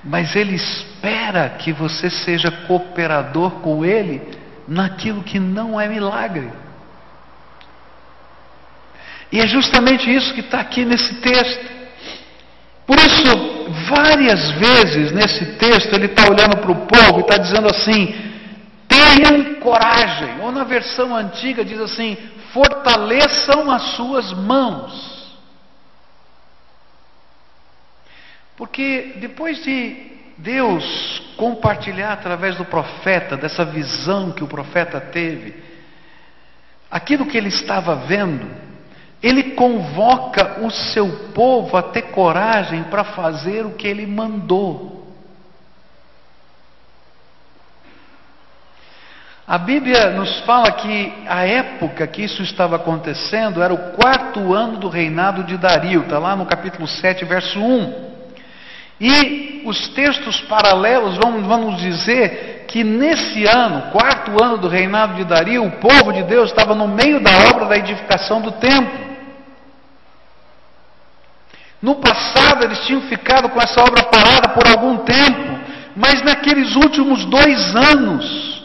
[0.04, 4.22] Mas Ele espera que você seja cooperador com Ele
[4.66, 6.50] naquilo que não é milagre.
[9.30, 11.78] E é justamente isso que está aqui nesse texto.
[12.86, 17.68] Por isso, várias vezes nesse texto, ele está olhando para o povo e está dizendo
[17.68, 18.14] assim:
[18.88, 20.40] tenham coragem.
[20.40, 22.16] Ou na versão antiga diz assim:
[22.52, 25.17] fortaleçam as suas mãos.
[28.58, 29.96] Porque depois de
[30.36, 35.62] Deus compartilhar através do profeta, dessa visão que o profeta teve,
[36.90, 38.50] aquilo que ele estava vendo,
[39.22, 45.06] ele convoca o seu povo a ter coragem para fazer o que ele mandou.
[49.46, 54.78] A Bíblia nos fala que a época que isso estava acontecendo era o quarto ano
[54.78, 58.07] do reinado de Dario, está lá no capítulo 7, verso 1.
[59.00, 65.14] E os textos paralelos vão, vão nos dizer que nesse ano, quarto ano do reinado
[65.14, 69.08] de Dario, o povo de Deus estava no meio da obra da edificação do templo.
[71.80, 75.60] No passado eles tinham ficado com essa obra parada por algum tempo,
[75.94, 78.64] mas naqueles últimos dois anos,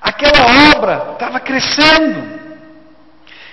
[0.00, 2.40] aquela obra estava crescendo.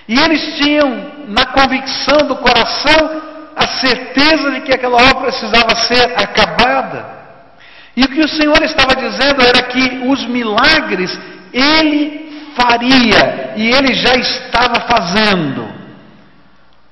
[0.07, 6.13] E eles tinham, na convicção do coração, a certeza de que aquela obra precisava ser
[6.15, 7.17] acabada.
[7.95, 11.19] E o que o Senhor estava dizendo era que os milagres
[11.51, 15.75] Ele faria, e Ele já estava fazendo.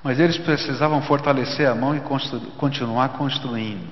[0.03, 3.91] Mas eles precisavam fortalecer a mão e constru continuar construindo.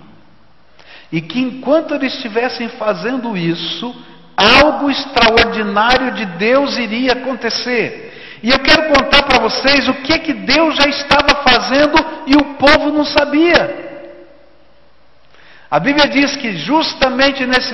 [1.12, 3.96] E que enquanto eles estivessem fazendo isso,
[4.38, 8.13] algo extraordinário de Deus iria acontecer.
[8.44, 11.96] E eu quero contar para vocês o que que Deus já estava fazendo
[12.28, 13.84] e o povo não sabia.
[15.72, 17.74] A Bíblia diz que justamente nesse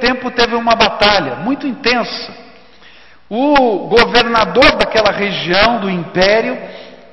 [0.00, 2.34] tempo teve uma batalha muito intensa.
[3.28, 6.56] O governador daquela região do império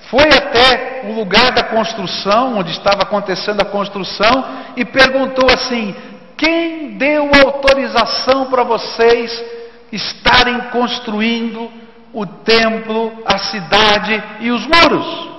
[0.10, 4.46] foi até o lugar da construção, onde estava acontecendo a construção,
[4.78, 5.94] e perguntou assim:
[6.38, 9.44] quem deu autorização para vocês
[9.92, 11.85] estarem construindo
[12.16, 15.30] o templo, a cidade e os muros?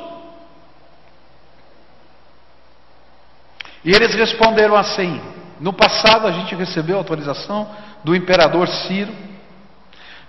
[3.83, 5.21] E eles responderam assim:
[5.59, 7.67] no passado a gente recebeu autorização
[8.05, 9.13] do imperador Ciro,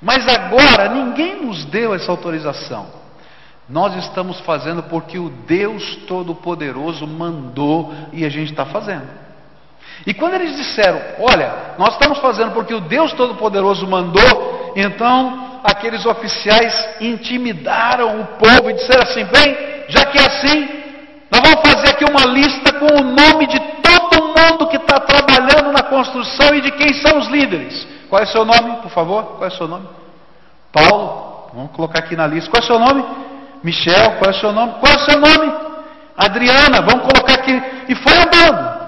[0.01, 2.87] mas agora ninguém nos deu essa autorização.
[3.67, 9.26] Nós estamos fazendo porque o Deus Todo-Poderoso mandou e a gente está fazendo.
[10.05, 16.05] E quando eles disseram, olha, nós estamos fazendo porque o Deus Todo-Poderoso mandou, então aqueles
[16.05, 19.57] oficiais intimidaram o povo e disseram assim: bem,
[19.89, 20.69] já que é assim,
[21.31, 25.71] nós vamos fazer aqui uma lista com o nome de todo mundo que está trabalhando
[25.73, 27.87] na construção e de quem são os líderes.
[28.09, 29.23] Qual é o seu nome, por favor?
[29.37, 29.87] Qual é o seu nome?
[30.71, 32.49] Paulo, vamos colocar aqui na lista.
[32.49, 33.03] Qual é o seu nome?
[33.63, 34.73] Michel, qual é o seu nome?
[34.79, 35.53] Qual é o seu nome?
[36.15, 37.61] Adriana, vamos colocar aqui.
[37.89, 38.86] E foi andando.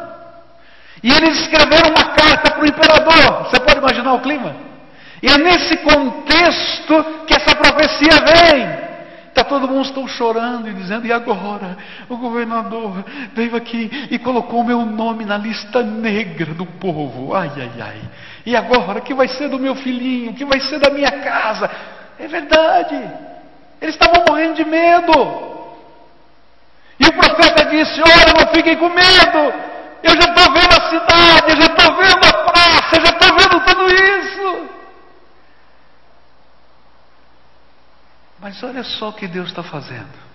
[1.02, 3.44] E eles escreveram uma carta para o imperador.
[3.44, 4.56] Você pode imaginar o clima?
[5.22, 8.90] E é nesse contexto que essa profecia vem.
[9.28, 11.78] Está todo mundo estão chorando e dizendo, e agora?
[12.10, 17.34] O governador veio aqui e colocou meu nome na lista negra do povo.
[17.34, 18.02] Ai, ai, ai.
[18.46, 19.00] E agora?
[19.00, 20.32] O que vai ser do meu filhinho?
[20.32, 21.70] O que vai ser da minha casa?
[22.18, 22.96] É verdade.
[23.82, 25.14] Eles estavam morrendo de medo.
[27.00, 29.54] E o profeta disse: Olha, não fiquem com medo.
[30.04, 34.70] Eu já estou vendo cidade, já estou vendo a praça, já estou vendo tudo isso.
[38.42, 40.30] Mas olha só o que Deus está fazendo.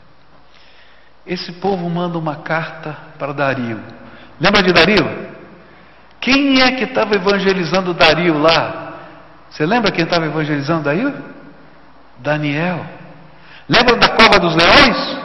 [1.27, 3.81] Esse povo manda uma carta para Dario.
[4.39, 5.35] Lembra de Dario?
[6.21, 8.95] Quem é que estava evangelizando Dario lá?
[9.51, 11.15] Você lembra quem estava evangelizando Dario?
[12.19, 12.85] Daniel.
[13.69, 15.19] Lembra da cova dos leões?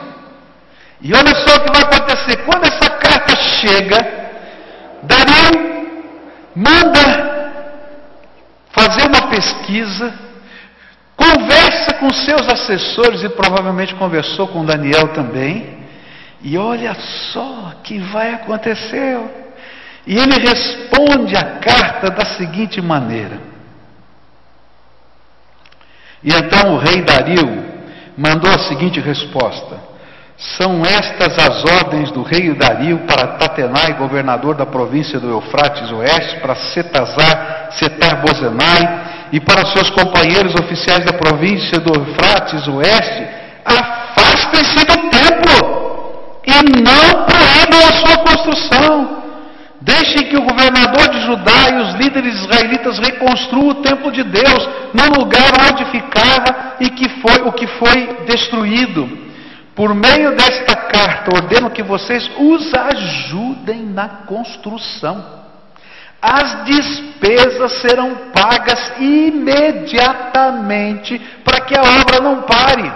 [1.02, 2.38] E olha só o que vai acontecer.
[2.46, 4.19] Quando essa carta chega,
[5.04, 5.70] Dario
[6.56, 7.30] manda
[8.72, 10.14] fazer uma pesquisa,
[11.16, 15.80] conversa com seus assessores e provavelmente conversou com Daniel também.
[16.42, 16.96] E olha
[17.34, 19.20] só o que vai acontecer.
[20.08, 23.40] E ele responde a carta da seguinte maneira.
[26.24, 27.66] E então o rei Dario
[28.18, 29.89] mandou a seguinte resposta:
[30.40, 36.40] São estas as ordens do rei Dario para Tatenai, governador da província do Eufrates Oeste,
[36.40, 43.28] para Setazar, Setar Bozenai, e para seus companheiros oficiais da província do Eufrates Oeste,
[43.66, 49.20] afastem-se do templo e não proíbam a sua construção.
[49.82, 54.70] Deixem que o governador de Judá e os líderes israelitas reconstruam o templo de Deus
[54.94, 59.29] no lugar onde ficava e que foi o que foi destruído.
[59.76, 65.38] Por meio desta carta, ordeno que vocês os ajudem na construção.
[66.22, 72.92] As despesas serão pagas imediatamente para que a obra não pare.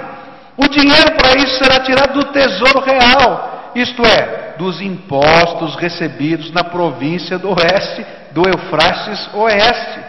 [0.58, 6.66] O dinheiro para isso será tirado do tesouro real, isto é, dos impostos recebidos na
[6.66, 10.00] província do oeste, do Eufrates Oeste.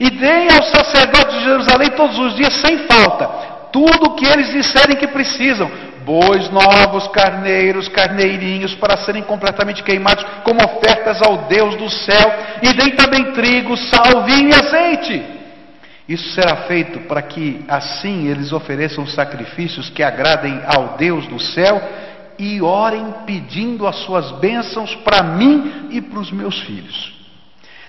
[0.00, 3.28] E deem aos sacerdotes de Jerusalém todos os dias, sem falta,
[3.70, 5.70] tudo o que eles disserem que precisam,
[6.04, 12.32] bois novos, carneiros, carneirinhos, para serem completamente queimados como ofertas ao Deus do céu,
[12.62, 15.42] e deem também trigo, sal, vinho e azeite.
[16.08, 21.80] Isso será feito para que assim eles ofereçam sacrifícios que agradem ao Deus do céu
[22.38, 27.22] e orem pedindo as suas bênçãos para mim e para os meus filhos.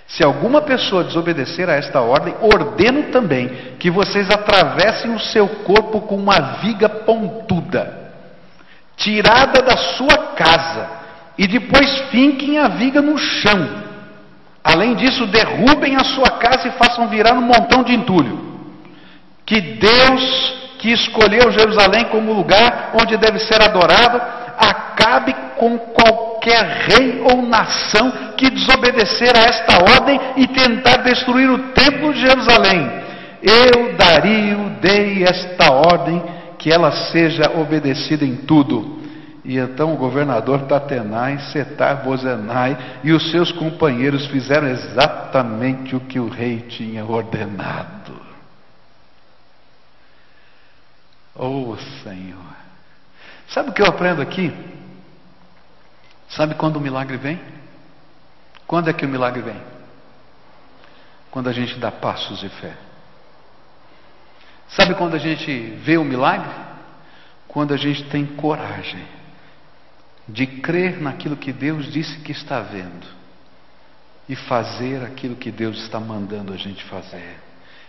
[0.06, 3.48] Se alguma pessoa desobedecer a esta ordem, ordeno também
[3.80, 8.03] que vocês atravessem o seu corpo com uma viga pontuda
[8.98, 10.90] tirada da sua casa,
[11.38, 13.84] e depois finquem a viga no chão.
[14.64, 18.54] Além disso, derrubem a sua casa e façam virar um montão de entulho.
[19.46, 24.22] Que Deus, que escolheu Jerusalém como lugar onde deve ser adorado,
[24.58, 31.72] acabe com qualquer rei ou nação que desobedecer a esta ordem e tentar destruir o
[31.74, 33.04] templo de Jerusalém.
[33.42, 36.24] Eu, Dario, dei esta ordem
[36.64, 39.04] que ela seja obedecida em tudo.
[39.44, 46.18] E então o governador Tatenai, Setar Bozenai e os seus companheiros fizeram exatamente o que
[46.18, 48.18] o rei tinha ordenado.
[51.36, 52.56] Oh Senhor!
[53.50, 54.54] Sabe o que eu aprendo aqui?
[56.30, 57.42] Sabe quando o milagre vem?
[58.66, 59.62] Quando é que o milagre vem?
[61.30, 62.74] Quando a gente dá passos de fé.
[64.76, 65.52] Sabe quando a gente
[65.84, 66.52] vê o milagre?
[67.48, 69.04] Quando a gente tem coragem
[70.28, 73.06] de crer naquilo que Deus disse que está vendo
[74.28, 77.38] e fazer aquilo que Deus está mandando a gente fazer.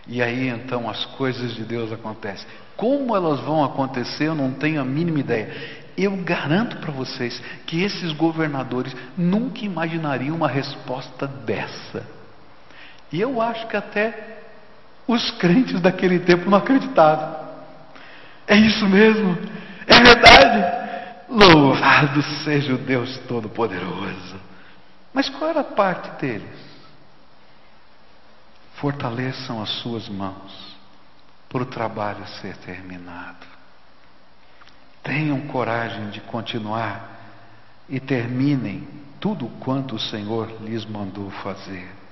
[0.06, 2.46] E aí então as coisas de Deus acontecem.
[2.76, 5.82] Como elas vão acontecer, eu não tenho a mínima ideia.
[5.96, 12.04] Eu garanto para vocês que esses governadores nunca imaginariam uma resposta dessa.
[13.10, 14.33] E eu acho que até
[15.06, 17.44] os crentes daquele tempo não acreditaram.
[18.46, 19.36] É isso mesmo?
[19.86, 20.84] É verdade?
[21.28, 24.36] Louvado seja o Deus Todo-Poderoso.
[25.12, 26.64] Mas qual era a parte deles?
[28.74, 30.76] Fortaleçam as suas mãos
[31.48, 33.46] para o trabalho ser terminado.
[35.02, 37.10] Tenham coragem de continuar
[37.88, 38.86] e terminem
[39.20, 42.03] tudo quanto o Senhor lhes mandou fazer.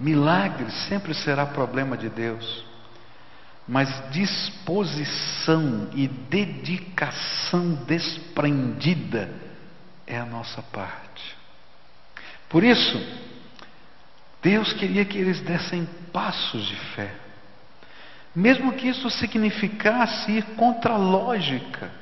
[0.00, 2.64] Milagre sempre será problema de Deus,
[3.68, 9.30] mas disposição e dedicação desprendida
[10.06, 11.36] é a nossa parte.
[12.48, 12.98] Por isso,
[14.42, 17.14] Deus queria que eles dessem passos de fé,
[18.34, 21.92] mesmo que isso significasse ir contra a lógica,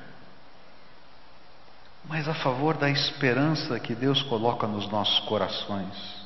[2.08, 6.17] mas a favor da esperança que Deus coloca nos nossos corações.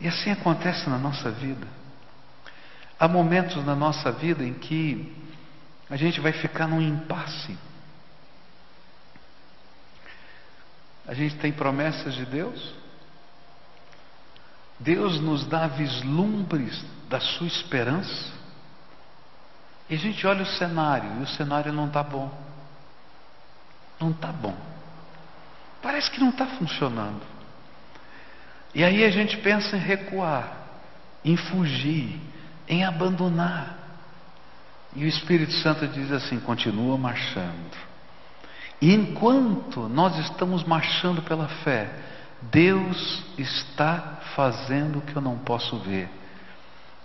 [0.00, 1.66] E assim acontece na nossa vida.
[2.98, 5.14] Há momentos na nossa vida em que
[5.90, 7.56] a gente vai ficar num impasse.
[11.06, 12.74] A gente tem promessas de Deus.
[14.80, 18.32] Deus nos dá vislumbres da sua esperança.
[19.88, 22.32] E a gente olha o cenário e o cenário não está bom.
[24.00, 24.56] Não está bom.
[25.82, 27.33] Parece que não está funcionando.
[28.74, 30.52] E aí a gente pensa em recuar,
[31.24, 32.20] em fugir,
[32.68, 33.78] em abandonar.
[34.96, 37.76] E o Espírito Santo diz assim: continua marchando.
[38.80, 41.88] E enquanto nós estamos marchando pela fé,
[42.42, 46.08] Deus está fazendo o que eu não posso ver,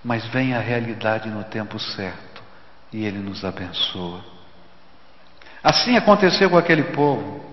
[0.03, 2.43] mas vem a realidade no tempo certo
[2.91, 4.24] e Ele nos abençoa.
[5.63, 7.45] Assim aconteceu com aquele povo.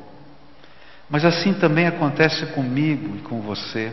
[1.08, 3.92] Mas assim também acontece comigo e com você.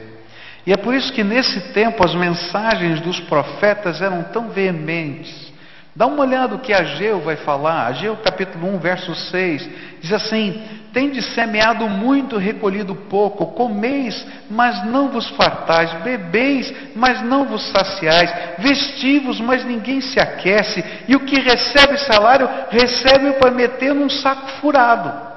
[0.65, 5.53] E é por isso que nesse tempo as mensagens dos profetas eram tão veementes,
[5.95, 7.85] Dá uma olhada o que Ageu vai falar.
[7.85, 9.69] Ageu capítulo 1, verso 6.
[10.01, 17.45] Diz assim: Tendes semeado muito, recolhido pouco, comeis, mas não vos fartais, bebeis, mas não
[17.45, 23.93] vos saciais, vestivos, mas ninguém se aquece, e o que recebe salário, recebe para meter
[23.93, 25.32] num saco furado.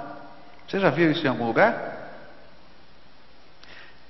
[0.66, 1.96] Você já viu isso em algum lugar?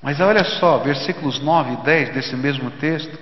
[0.02, 3.18] Mas olha só, versículos 9 e 10 desse mesmo texto.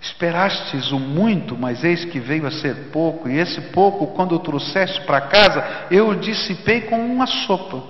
[0.00, 4.38] Esperastes o muito, mas eis que veio a ser pouco, e esse pouco, quando o
[4.38, 7.82] trouxeste para casa, eu o dissipei com uma sopa.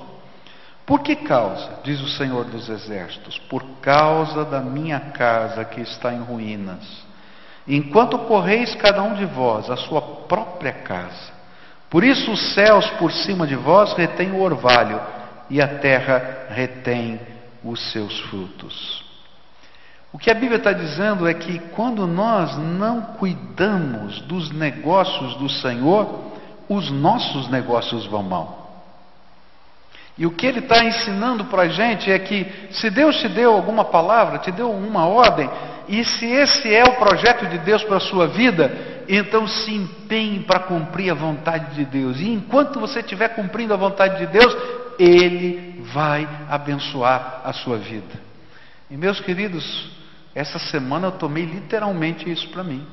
[0.84, 1.78] Por que causa?
[1.84, 7.04] Diz o Senhor dos Exércitos: Por causa da minha casa que está em ruínas.
[7.68, 11.39] Enquanto correis cada um de vós a sua própria casa.
[11.90, 15.00] Por isso os céus por cima de vós retêm o orvalho,
[15.50, 17.20] e a terra retém
[17.64, 19.04] os seus frutos.
[20.12, 25.48] O que a Bíblia está dizendo é que quando nós não cuidamos dos negócios do
[25.48, 26.32] Senhor,
[26.68, 28.59] os nossos negócios vão mal.
[30.20, 33.54] E o que ele está ensinando para a gente é que se Deus te deu
[33.54, 35.48] alguma palavra, te deu uma ordem,
[35.88, 38.70] e se esse é o projeto de Deus para a sua vida,
[39.08, 42.20] então se empenhe para cumprir a vontade de Deus.
[42.20, 44.54] E enquanto você estiver cumprindo a vontade de Deus,
[44.98, 48.20] Ele vai abençoar a sua vida.
[48.90, 49.90] E meus queridos,
[50.34, 52.86] essa semana eu tomei literalmente isso para mim.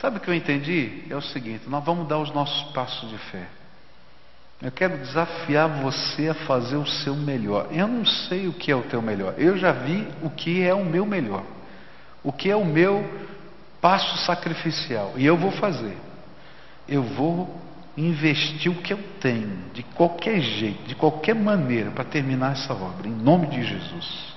[0.00, 1.02] Sabe o que eu entendi?
[1.10, 3.57] É o seguinte: nós vamos dar os nossos passos de fé.
[4.60, 7.68] Eu quero desafiar você a fazer o seu melhor.
[7.70, 9.34] Eu não sei o que é o teu melhor.
[9.38, 11.44] Eu já vi o que é o meu melhor.
[12.24, 13.08] O que é o meu
[13.80, 15.12] passo sacrificial.
[15.16, 15.96] E eu vou fazer.
[16.88, 17.48] Eu vou
[17.96, 23.08] investir o que eu tenho, de qualquer jeito, de qualquer maneira, para terminar essa obra,
[23.08, 24.34] em nome de Jesus.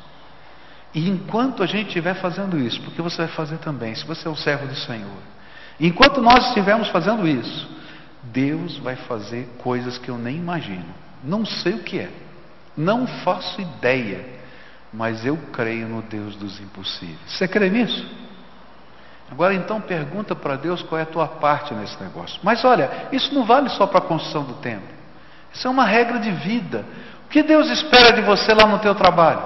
[0.93, 4.31] E enquanto a gente estiver fazendo isso, porque você vai fazer também, se você é
[4.31, 5.21] o servo do Senhor,
[5.79, 7.69] enquanto nós estivermos fazendo isso,
[8.23, 10.93] Deus vai fazer coisas que eu nem imagino.
[11.23, 12.09] Não sei o que é,
[12.75, 14.25] não faço ideia,
[14.93, 17.19] mas eu creio no Deus dos impossíveis.
[17.27, 18.05] Você crê nisso?
[19.31, 22.39] Agora então pergunta para Deus qual é a tua parte nesse negócio.
[22.43, 24.89] Mas olha, isso não vale só para a construção do templo.
[25.53, 26.85] Isso é uma regra de vida.
[27.25, 29.39] O que Deus espera de você lá no teu trabalho?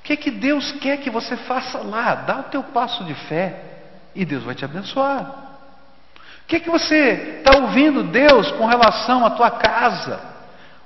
[0.00, 2.14] O que, que Deus quer que você faça lá?
[2.14, 3.62] Dá o teu passo de fé
[4.14, 5.51] e Deus vai te abençoar.
[6.44, 10.20] O que, que você está ouvindo Deus com relação à tua casa,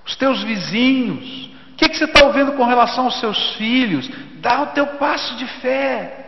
[0.04, 1.46] os teus vizinhos?
[1.72, 4.08] O que, que você está ouvindo com relação aos seus filhos?
[4.40, 6.24] Dá o teu passo de fé.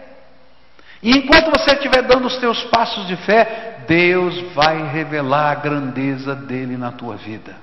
[1.02, 6.34] E enquanto você estiver dando os teus passos de fé, Deus vai revelar a grandeza
[6.34, 7.56] dele na tua vida.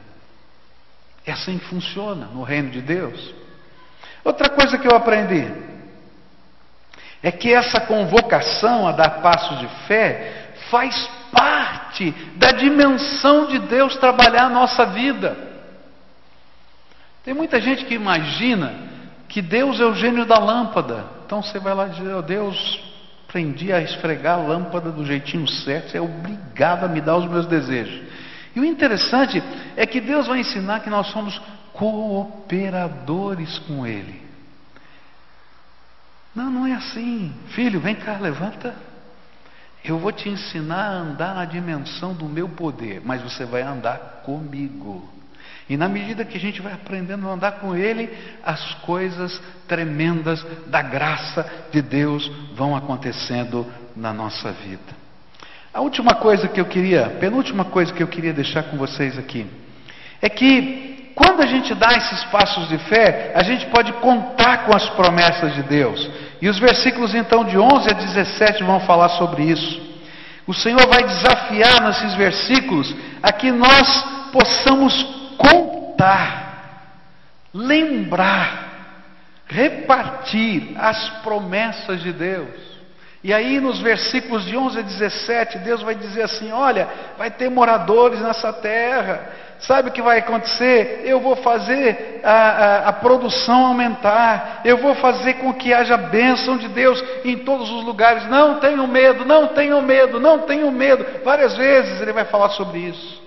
[1.26, 3.34] É assim que funciona no reino de Deus.
[4.24, 5.52] Outra coisa que eu aprendi
[7.22, 13.98] é que essa convocação a dar passos de fé faz parte da dimensão de Deus
[13.98, 15.38] trabalhar a nossa vida.
[17.24, 18.74] Tem muita gente que imagina
[19.28, 21.06] que Deus é o gênio da lâmpada.
[21.26, 22.80] Então você vai lá dizer, oh, Deus,
[23.28, 27.30] aprendi a esfregar a lâmpada do jeitinho certo, você é obrigado a me dar os
[27.30, 28.02] meus desejos.
[28.56, 29.44] E o interessante
[29.76, 31.42] é que Deus vai ensinar que nós somos
[31.74, 34.22] cooperadores com Ele.
[36.34, 37.34] Não, não é assim.
[37.50, 38.74] Filho, vem cá, levanta.
[39.88, 44.24] Eu vou te ensinar a andar na dimensão do meu poder, mas você vai andar
[44.26, 45.08] comigo.
[45.70, 48.10] E na medida que a gente vai aprendendo a andar com Ele,
[48.44, 53.66] as coisas tremendas da graça de Deus vão acontecendo
[53.96, 55.06] na nossa vida.
[55.74, 59.46] A última coisa que eu queria, penúltima coisa que eu queria deixar com vocês aqui,
[60.22, 64.76] é que quando a gente dá esses passos de fé, a gente pode contar com
[64.76, 66.10] as promessas de Deus.
[66.42, 69.82] E os versículos então de 11 a 17 vão falar sobre isso.
[70.46, 72.94] O Senhor vai desafiar nesses versículos
[73.24, 74.94] a que nós possamos
[75.38, 76.92] contar,
[77.54, 78.66] lembrar,
[79.48, 82.76] repartir as promessas de Deus.
[83.24, 86.88] E aí, nos versículos de 11 a 17, Deus vai dizer assim: Olha,
[87.18, 91.02] vai ter moradores nessa terra, Sabe o que vai acontecer?
[91.06, 96.58] Eu vou fazer a, a, a, produção aumentar, eu vou fazer com que haja bênção
[96.58, 98.28] de Deus em todos os lugares.
[98.28, 101.06] Não tenham medo, não tenham medo, não tenham medo.
[101.24, 103.24] Várias vezes ele vai falar sobre isso.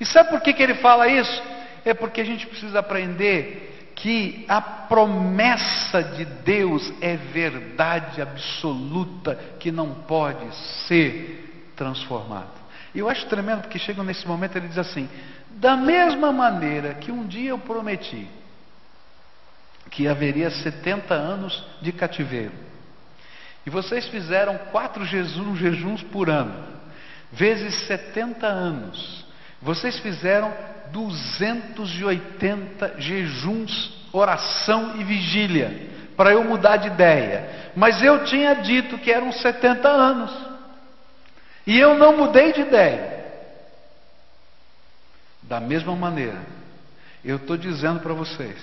[0.00, 1.42] E sabe por que, que ele fala isso?
[1.84, 9.70] É porque a gente precisa aprender que a promessa de Deus é verdade absoluta que
[9.70, 10.54] não pode
[10.86, 12.64] ser transformada.
[12.94, 15.08] E eu acho tremendo porque chega nesse momento ele diz assim:
[15.64, 18.28] da mesma maneira que um dia eu prometi
[19.90, 22.52] que haveria 70 anos de cativeiro,
[23.64, 26.54] e vocês fizeram quatro jejuns por ano,
[27.32, 29.24] vezes 70 anos,
[29.62, 30.52] vocês fizeram
[30.92, 37.72] 280 jejuns, oração e vigília, para eu mudar de ideia.
[37.74, 40.30] Mas eu tinha dito que eram 70 anos,
[41.66, 43.23] e eu não mudei de ideia.
[45.54, 46.40] Da mesma maneira,
[47.24, 48.58] eu estou dizendo para vocês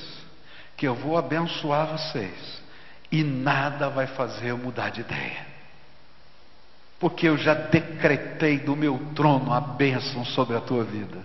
[0.75, 2.61] que eu vou abençoar vocês
[3.09, 5.45] e nada vai fazer eu mudar de ideia.
[6.99, 11.17] Porque eu já decretei do meu trono a bênção sobre a tua vida.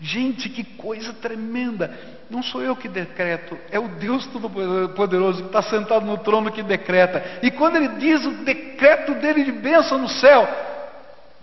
[0.00, 1.96] Gente, que coisa tremenda!
[2.28, 6.64] Não sou eu que decreto, é o Deus Todo-Poderoso que está sentado no trono que
[6.64, 7.38] decreta.
[7.44, 10.48] E quando ele diz o decreto dele de bênção no céu,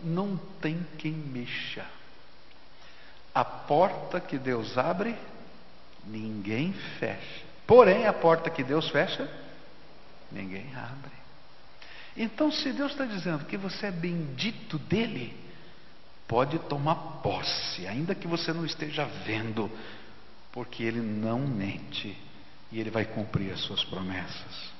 [0.03, 1.85] não tem quem mexa.
[3.33, 5.15] A porta que Deus abre,
[6.05, 7.43] ninguém fecha.
[7.65, 9.29] Porém, a porta que Deus fecha,
[10.31, 11.11] ninguém abre.
[12.15, 15.35] Então, se Deus está dizendo que você é bendito dele,
[16.27, 19.71] pode tomar posse, ainda que você não esteja vendo,
[20.51, 22.15] porque ele não mente
[22.71, 24.73] e ele vai cumprir as suas promessas.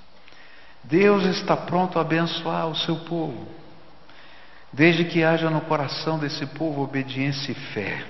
[0.84, 3.48] Deus está pronto a abençoar o seu povo,
[4.72, 8.06] desde que haja no coração desse povo obediência e fé.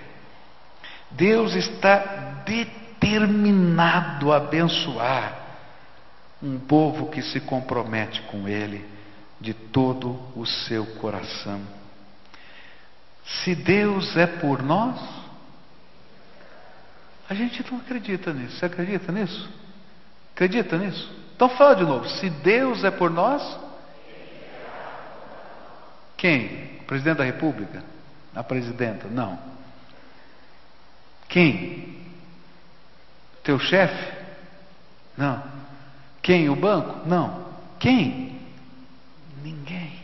[1.15, 5.39] Deus está determinado a abençoar
[6.41, 8.85] um povo que se compromete com Ele
[9.39, 11.61] de todo o seu coração.
[13.25, 14.99] Se Deus é por nós,
[17.29, 18.57] a gente não acredita nisso.
[18.57, 19.49] Você acredita nisso?
[20.33, 21.09] Acredita nisso?
[21.35, 22.07] Então fala de novo.
[22.09, 23.57] Se Deus é por nós,
[26.17, 26.79] quem?
[26.81, 27.83] O presidente da República?
[28.35, 29.07] A presidenta?
[29.07, 29.52] Não.
[31.33, 31.97] Quem?
[33.43, 34.13] Teu chefe?
[35.17, 35.43] Não.
[36.21, 36.47] Quem?
[36.47, 37.09] O banco?
[37.09, 37.51] Não.
[37.79, 38.39] Quem?
[39.41, 39.99] Ninguém.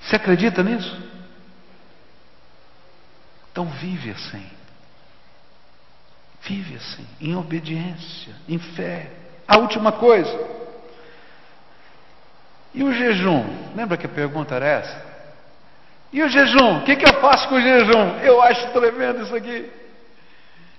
[0.00, 0.98] Você acredita nisso?
[3.50, 4.46] Então vive assim.
[6.44, 9.12] Vive assim, em obediência, em fé.
[9.46, 10.62] A última coisa.
[12.72, 13.74] E o jejum?
[13.76, 15.11] Lembra que a pergunta era essa?
[16.12, 16.78] E o jejum?
[16.78, 18.18] O que, que eu faço com o jejum?
[18.18, 19.70] Eu acho tremendo isso aqui.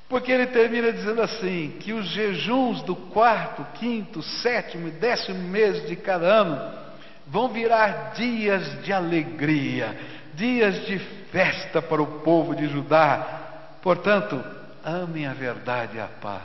[0.08, 5.88] Porque ele termina dizendo assim: que os jejuns do quarto, quinto, sétimo e décimo mês
[5.88, 6.84] de cada ano
[7.26, 9.98] vão virar dias de alegria,
[10.36, 11.00] dias de
[11.32, 13.78] festa para o povo de Judá.
[13.82, 14.44] Portanto,
[14.86, 16.44] amem a verdade e a paz.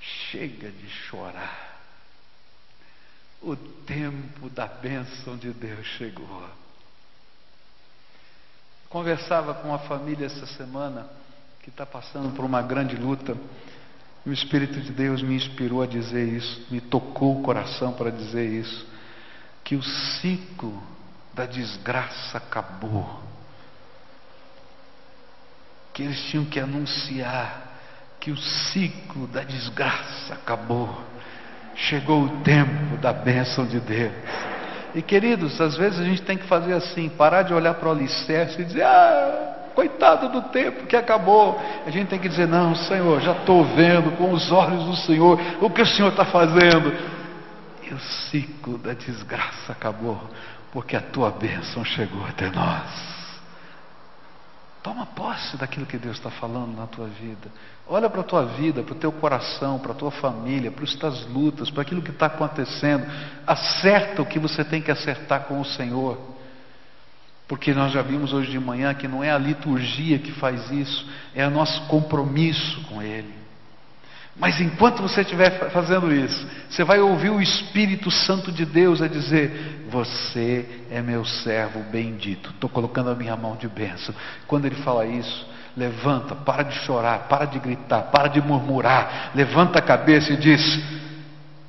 [0.00, 1.78] Chega de chorar.
[3.40, 6.61] O tempo da bênção de Deus chegou.
[8.92, 11.06] Conversava com a família essa semana
[11.62, 13.34] que está passando por uma grande luta.
[14.26, 18.10] E o Espírito de Deus me inspirou a dizer isso, me tocou o coração para
[18.10, 18.86] dizer isso,
[19.64, 20.82] que o ciclo
[21.32, 23.18] da desgraça acabou.
[25.94, 27.72] Que eles tinham que anunciar
[28.20, 31.02] que o ciclo da desgraça acabou.
[31.74, 34.12] Chegou o tempo da bênção de Deus.
[34.94, 37.92] E queridos, às vezes a gente tem que fazer assim, parar de olhar para o
[37.92, 41.58] alicerce e dizer, ah, Coitado do tempo que acabou.
[41.86, 45.40] A gente tem que dizer: Não, Senhor, já estou vendo com os olhos do Senhor
[45.60, 46.92] o que o Senhor está fazendo.
[47.82, 50.20] E o ciclo da desgraça acabou,
[50.72, 53.21] porque a tua bênção chegou até nós.
[54.82, 57.50] Toma posse daquilo que Deus está falando na tua vida.
[57.86, 60.94] Olha para a tua vida, para o teu coração, para a tua família, para as
[60.94, 63.06] tuas lutas, para aquilo que está acontecendo.
[63.46, 66.18] Acerta o que você tem que acertar com o Senhor.
[67.46, 71.06] Porque nós já vimos hoje de manhã que não é a liturgia que faz isso,
[71.34, 73.41] é o nosso compromisso com Ele.
[74.36, 79.08] Mas enquanto você estiver fazendo isso, você vai ouvir o Espírito Santo de Deus a
[79.08, 82.50] dizer: Você é meu servo bendito.
[82.50, 84.14] Estou colocando a minha mão de bênção.
[84.46, 89.32] Quando ele fala isso, levanta, para de chorar, para de gritar, para de murmurar.
[89.34, 90.80] Levanta a cabeça e diz: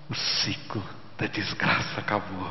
[0.09, 0.83] O ciclo
[1.17, 2.49] da desgraça acabou.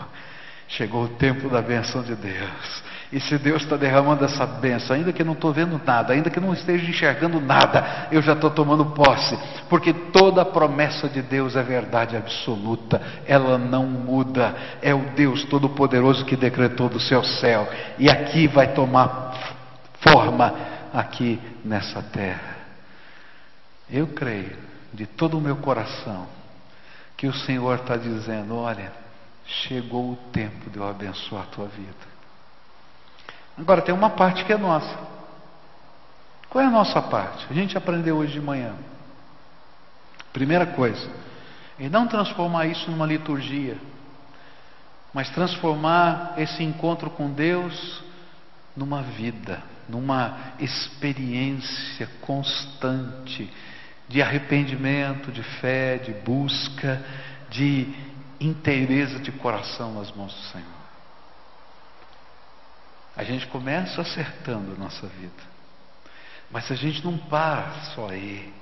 [0.69, 2.83] Chegou o tempo da bênção de Deus.
[3.13, 6.41] E se Deus está derramando essa bênção, ainda que não estou vendo nada, ainda que
[6.41, 9.39] não esteja enxergando nada, eu já estou tomando posse,
[9.69, 16.25] porque toda promessa de Deus é verdade absoluta, ela não muda, é o Deus Todo-Poderoso
[16.25, 19.35] que decretou do seu céu, e aqui vai tomar
[20.01, 20.55] forma,
[20.95, 22.57] aqui nessa terra.
[23.91, 24.57] Eu creio,
[24.91, 26.27] de todo o meu coração,
[27.15, 28.91] que o Senhor está dizendo: olha,
[29.47, 32.12] chegou o tempo de eu abençoar a tua vida.
[33.57, 34.99] Agora tem uma parte que é nossa.
[36.49, 37.47] Qual é a nossa parte?
[37.51, 38.75] A gente aprendeu hoje de manhã.
[40.33, 41.11] Primeira coisa,
[41.79, 43.77] E não transformar isso numa liturgia,
[45.13, 48.03] mas transformar esse encontro com Deus
[48.77, 53.51] numa vida, numa experiência constante
[54.09, 57.03] de arrependimento, de fé, de busca,
[57.51, 57.93] de
[58.41, 60.82] inteireza de coração nas mãos do Senhor.
[63.17, 65.43] A gente começa acertando a nossa vida,
[66.51, 68.53] mas a gente não para só aí.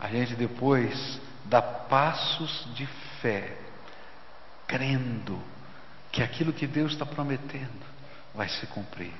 [0.00, 2.86] A gente depois dá passos de
[3.20, 3.56] fé,
[4.66, 5.40] crendo
[6.10, 7.84] que aquilo que Deus está prometendo
[8.34, 9.12] vai se cumprir.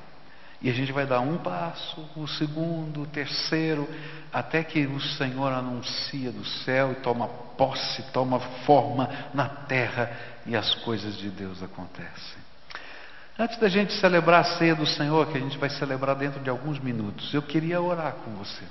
[0.61, 3.87] E a gente vai dar um passo, o segundo, o terceiro,
[4.33, 10.11] até que o Senhor anuncia do céu e toma posse, toma forma na terra
[10.47, 12.46] e as coisas de Deus acontecem.
[13.39, 16.49] Antes da gente celebrar a ceia do Senhor, que a gente vai celebrar dentro de
[16.49, 18.65] alguns minutos, eu queria orar com você.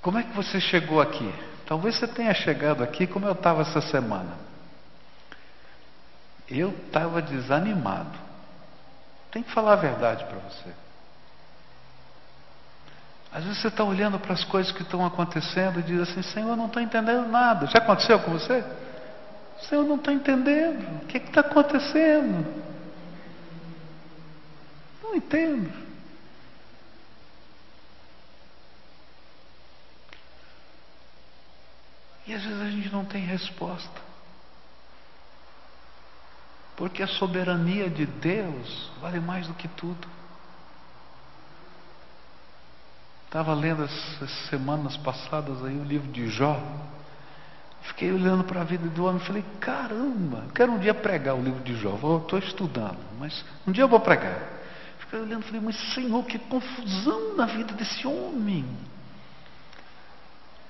[0.00, 1.30] Como é que você chegou aqui?
[1.66, 4.32] Talvez você tenha chegado aqui como eu estava essa semana.
[6.48, 8.16] Eu estava desanimado.
[9.30, 10.70] Tem que falar a verdade para você.
[13.32, 16.50] Às vezes você está olhando para as coisas que estão acontecendo e diz assim: Senhor,
[16.50, 17.66] eu não estou entendendo nada.
[17.66, 18.64] Já aconteceu com você?
[19.68, 21.02] Senhor, eu não estou entendendo.
[21.02, 22.64] O que está acontecendo?
[25.02, 25.86] Não entendo.
[32.26, 34.06] E às vezes a gente não tem resposta.
[36.76, 40.08] Porque a soberania de Deus vale mais do que tudo.
[43.24, 46.60] Estava lendo essas semanas passadas aí o livro de Jó.
[47.86, 51.42] Fiquei olhando para a vida do homem e falei, caramba, quero um dia pregar o
[51.42, 51.94] livro de Jó.
[51.94, 54.38] Estou estudando, mas um dia eu vou pregar.
[54.98, 58.64] Fiquei olhando e falei, mas Senhor, que confusão na vida desse homem.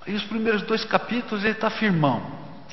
[0.06, 2.22] Aí os primeiros dois capítulos ele está firmão.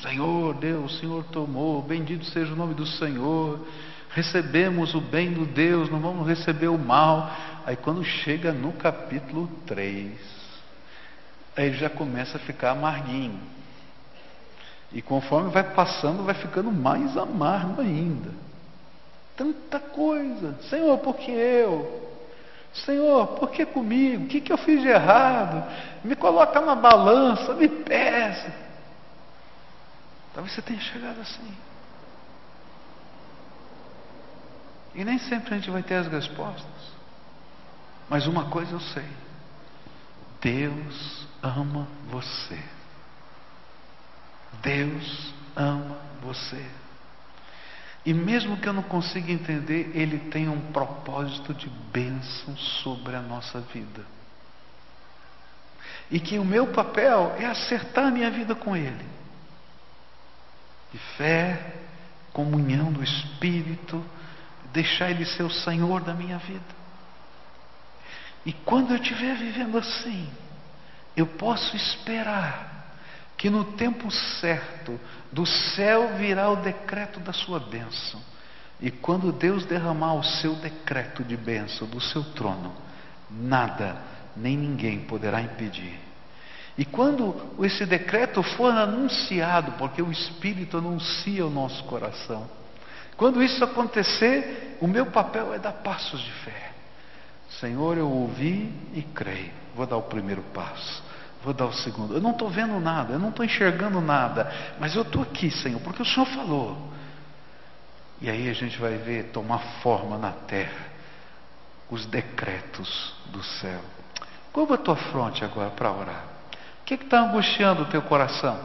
[0.00, 3.66] Senhor Deus, o Senhor tomou, bendito seja o nome do Senhor.
[4.10, 7.34] Recebemos o bem do Deus, não vamos receber o mal.
[7.64, 10.12] Aí quando chega no capítulo 3,
[11.56, 13.40] aí ele já começa a ficar amarguinho.
[14.94, 18.30] E conforme vai passando, vai ficando mais amargo ainda.
[19.36, 20.54] Tanta coisa.
[20.70, 22.08] Senhor, por que eu?
[22.72, 24.24] Senhor, por que comigo?
[24.24, 25.68] O que, que eu fiz de errado?
[26.04, 28.54] Me coloca na balança, me pesa.
[30.32, 31.56] Talvez você tenha chegado assim.
[34.94, 36.94] E nem sempre a gente vai ter as respostas.
[38.08, 39.08] Mas uma coisa eu sei:
[40.40, 42.73] Deus ama você.
[44.62, 46.64] Deus ama você.
[48.04, 53.20] E mesmo que eu não consiga entender, Ele tem um propósito de bênção sobre a
[53.22, 54.04] nossa vida.
[56.10, 59.14] E que o meu papel é acertar a minha vida com Ele
[60.94, 61.74] de fé,
[62.32, 64.00] comunhão do Espírito,
[64.72, 66.84] deixar Ele ser o Senhor da minha vida.
[68.46, 70.30] E quando eu estiver vivendo assim,
[71.16, 72.73] eu posso esperar
[73.36, 74.98] que no tempo certo
[75.32, 78.20] do céu virá o decreto da sua bênção.
[78.80, 82.74] E quando Deus derramar o seu decreto de bênção do seu trono,
[83.30, 83.96] nada
[84.36, 86.04] nem ninguém poderá impedir
[86.76, 92.48] e quando esse decreto for anunciado, porque o Espírito anuncia o nosso coração,
[93.16, 96.72] quando isso acontecer, o meu papel é dar passos de fé.
[97.60, 99.52] Senhor, eu ouvi e creio.
[99.76, 101.03] Vou dar o primeiro passo.
[101.44, 102.14] Vou dar o segundo.
[102.14, 105.78] Eu não estou vendo nada, eu não estou enxergando nada, mas eu estou aqui, Senhor,
[105.82, 106.90] porque o Senhor falou.
[108.20, 110.94] E aí a gente vai ver tomar forma na terra
[111.90, 113.80] os decretos do céu.
[114.52, 116.24] Curva a tua fronte agora para orar.
[116.80, 118.58] O que está angustiando o teu coração?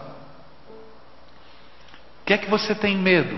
[2.22, 3.36] O que é que você tem medo?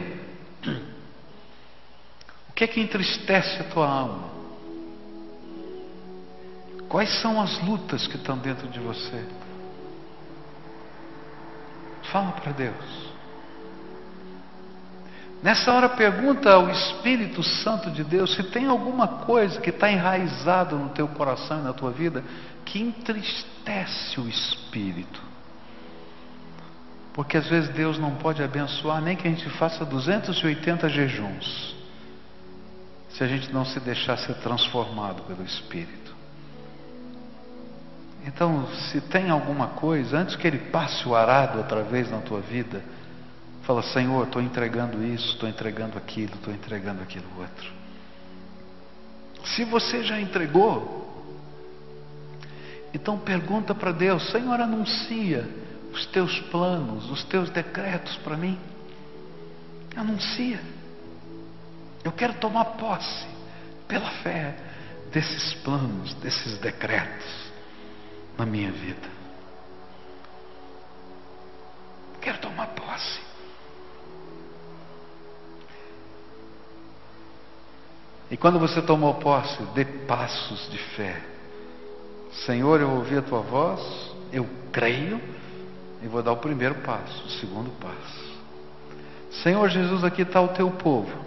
[2.50, 4.41] O que é que entristece a tua alma?
[6.92, 9.26] Quais são as lutas que estão dentro de você?
[12.12, 13.12] Fala para Deus.
[15.42, 20.76] Nessa hora pergunta ao Espírito Santo de Deus se tem alguma coisa que está enraizada
[20.76, 22.26] no teu coração e na tua vida
[22.66, 25.22] que entristece o espírito.
[27.14, 31.74] Porque às vezes Deus não pode abençoar nem que a gente faça 280 jejuns,
[33.12, 36.01] se a gente não se deixar ser transformado pelo Espírito.
[38.26, 42.40] Então, se tem alguma coisa, antes que Ele passe o arado outra vez na tua
[42.40, 42.84] vida,
[43.64, 47.72] fala: Senhor, estou entregando isso, estou entregando aquilo, estou entregando aquilo outro.
[49.44, 51.00] Se você já entregou,
[52.94, 55.50] então pergunta para Deus, Senhor, anuncia
[55.92, 58.58] os teus planos, os teus decretos para mim.
[59.96, 60.60] Anuncia.
[62.04, 63.26] Eu quero tomar posse,
[63.88, 64.56] pela fé,
[65.12, 67.41] desses planos, desses decretos
[68.42, 69.08] na minha vida.
[72.20, 73.20] Quero tomar posse.
[78.32, 81.22] E quando você tomou posse, dê passos de fé.
[82.46, 83.80] Senhor, eu ouvi a tua voz,
[84.34, 85.22] eu creio
[86.02, 88.42] e vou dar o primeiro passo, o segundo passo.
[89.44, 91.26] Senhor Jesus, aqui está o teu povo.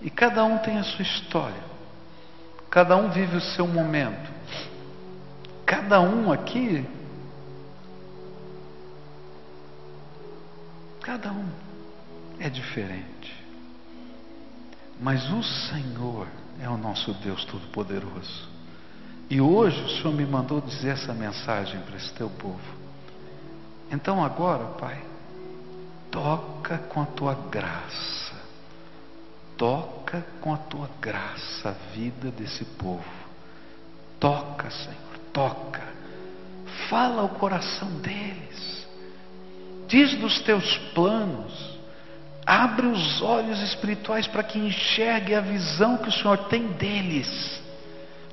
[0.00, 1.71] E cada um tem a sua história.
[2.72, 4.32] Cada um vive o seu momento.
[5.66, 6.82] Cada um aqui.
[11.02, 11.46] Cada um
[12.38, 13.44] é diferente.
[14.98, 16.26] Mas o Senhor
[16.62, 18.48] é o nosso Deus Todo-Poderoso.
[19.28, 22.58] E hoje o Senhor me mandou dizer essa mensagem para esse teu povo.
[23.90, 24.98] Então agora, Pai,
[26.10, 28.31] toca com a tua graça.
[29.56, 33.04] Toca com a tua graça a vida desse povo.
[34.18, 35.82] Toca, Senhor, toca.
[36.88, 38.86] Fala o coração deles.
[39.88, 41.72] Diz dos teus planos
[42.44, 47.62] Abre os olhos espirituais para que enxergue a visão que o Senhor tem deles,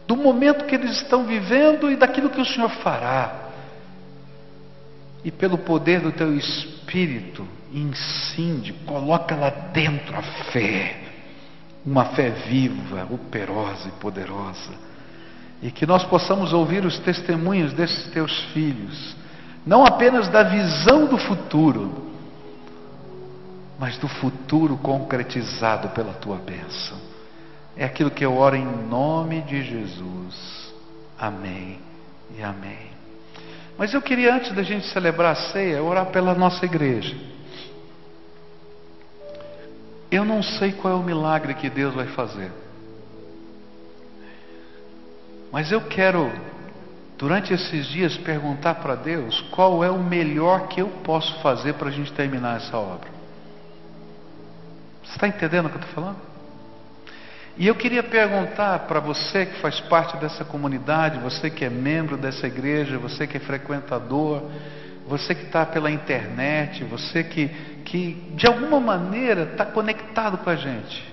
[0.08, 3.50] do momento que eles estão vivendo e daquilo que o Senhor fará.
[5.24, 10.98] E pelo poder do teu espírito, incide, coloca lá dentro a fé,
[11.86, 14.72] uma fé viva, operosa e poderosa.
[15.62, 19.16] E que nós possamos ouvir os testemunhos desses teus filhos,
[19.66, 22.10] não apenas da visão do futuro,
[23.78, 26.98] mas do futuro concretizado pela tua bênção.
[27.76, 30.74] É aquilo que eu oro em nome de Jesus.
[31.18, 31.80] Amém
[32.38, 32.90] e amém.
[33.78, 37.16] Mas eu queria, antes da gente celebrar a ceia, orar pela nossa igreja.
[40.12, 42.52] Eu não sei qual é o milagre que Deus vai fazer.
[45.52, 46.32] Mas eu quero,
[47.18, 51.90] durante esses dias, perguntar para Deus qual é o melhor que eu posso fazer para
[51.90, 53.10] a gente terminar essa obra.
[55.04, 56.30] Você está entendendo o que eu estou falando?
[57.58, 62.16] E eu queria perguntar para você que faz parte dessa comunidade, você que é membro
[62.16, 64.44] dessa igreja, você que é frequentador,
[65.10, 67.48] você que está pela internet, você que,
[67.84, 71.04] que de alguma maneira está conectado com a gente.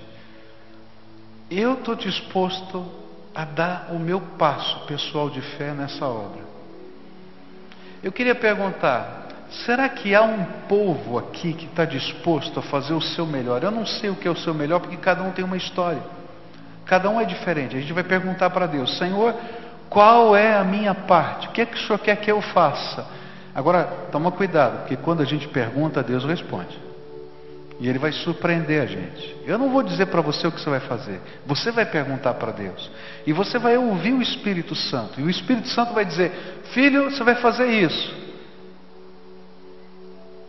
[1.50, 2.86] Eu estou disposto
[3.34, 6.42] a dar o meu passo pessoal de fé nessa obra.
[8.02, 9.28] Eu queria perguntar:
[9.64, 13.62] Será que há um povo aqui que está disposto a fazer o seu melhor?
[13.62, 16.02] Eu não sei o que é o seu melhor, porque cada um tem uma história.
[16.84, 17.76] Cada um é diferente.
[17.76, 19.34] A gente vai perguntar para Deus: Senhor,
[19.88, 21.48] qual é a minha parte?
[21.48, 23.06] O que é que o Senhor quer que eu faça?
[23.56, 26.78] Agora, toma cuidado, porque quando a gente pergunta, Deus responde.
[27.80, 29.34] E Ele vai surpreender a gente.
[29.46, 31.18] Eu não vou dizer para você o que você vai fazer.
[31.46, 32.90] Você vai perguntar para Deus.
[33.26, 35.18] E você vai ouvir o Espírito Santo.
[35.18, 36.32] E o Espírito Santo vai dizer:
[36.74, 38.14] Filho, você vai fazer isso.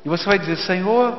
[0.03, 1.17] E você vai dizer: Senhor,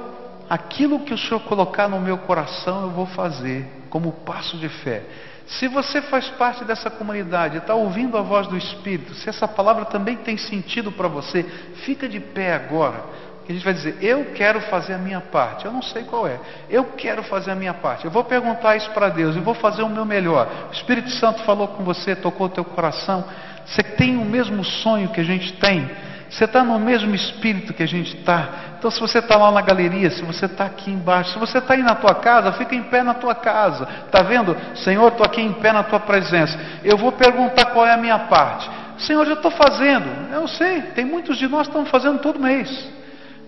[0.48, 5.04] aquilo que o Senhor colocar no meu coração eu vou fazer, como passo de fé.
[5.48, 9.86] Se você faz parte dessa comunidade, está ouvindo a voz do Espírito, se essa palavra
[9.86, 11.42] também tem sentido para você,
[11.84, 13.02] fica de pé agora.
[13.46, 15.64] Que a gente vai dizer: Eu quero fazer a minha parte.
[15.64, 16.38] Eu não sei qual é.
[16.68, 18.04] Eu quero fazer a minha parte.
[18.04, 20.46] Eu vou perguntar isso para Deus e vou fazer o meu melhor.
[20.68, 23.24] O Espírito Santo falou com você, tocou o teu coração.
[23.64, 25.90] Você tem o mesmo sonho que a gente tem.
[26.30, 28.48] Você está no mesmo espírito que a gente está.
[28.78, 31.74] Então, se você está lá na galeria, se você está aqui embaixo, se você está
[31.74, 33.88] aí na tua casa, fica em pé na tua casa.
[34.04, 34.56] Está vendo?
[34.76, 36.58] Senhor, estou aqui em pé na tua presença.
[36.84, 38.68] Eu vou perguntar qual é a minha parte.
[38.98, 40.06] Senhor, já estou fazendo.
[40.32, 42.88] Eu sei, tem muitos de nós que estão fazendo todo mês.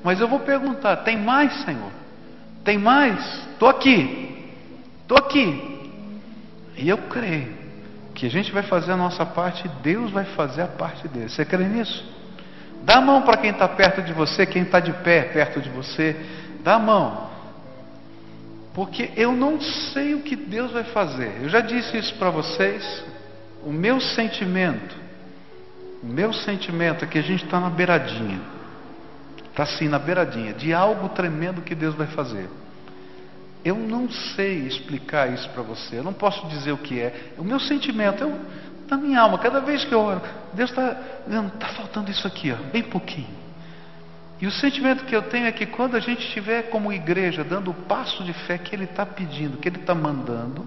[0.02, 1.90] Mas eu vou perguntar: tem mais, Senhor?
[2.64, 3.18] Tem mais?
[3.52, 4.52] Estou aqui.
[5.02, 5.80] Estou aqui.
[6.76, 7.60] E eu creio
[8.14, 11.28] que a gente vai fazer a nossa parte e Deus vai fazer a parte dele.
[11.28, 12.19] Você crê nisso?
[12.82, 15.68] Dá a mão para quem está perto de você, quem está de pé perto de
[15.68, 16.16] você.
[16.62, 17.30] Dá a mão.
[18.74, 21.40] Porque eu não sei o que Deus vai fazer.
[21.42, 23.04] Eu já disse isso para vocês.
[23.64, 24.96] O meu sentimento,
[26.02, 28.40] o meu sentimento é que a gente está na beiradinha.
[29.50, 32.48] Está assim, na beiradinha, de algo tremendo que Deus vai fazer.
[33.64, 35.98] Eu não sei explicar isso para você.
[35.98, 37.32] Eu não posso dizer o que é.
[37.38, 38.40] O meu sentimento, eu,
[38.88, 40.96] na minha alma, cada vez que eu oro, Deus está
[41.26, 43.40] dizendo, está faltando isso aqui, ó, bem pouquinho.
[44.40, 47.70] E o sentimento que eu tenho é que quando a gente estiver como igreja dando
[47.70, 50.66] o passo de fé que Ele está pedindo, que Ele está mandando,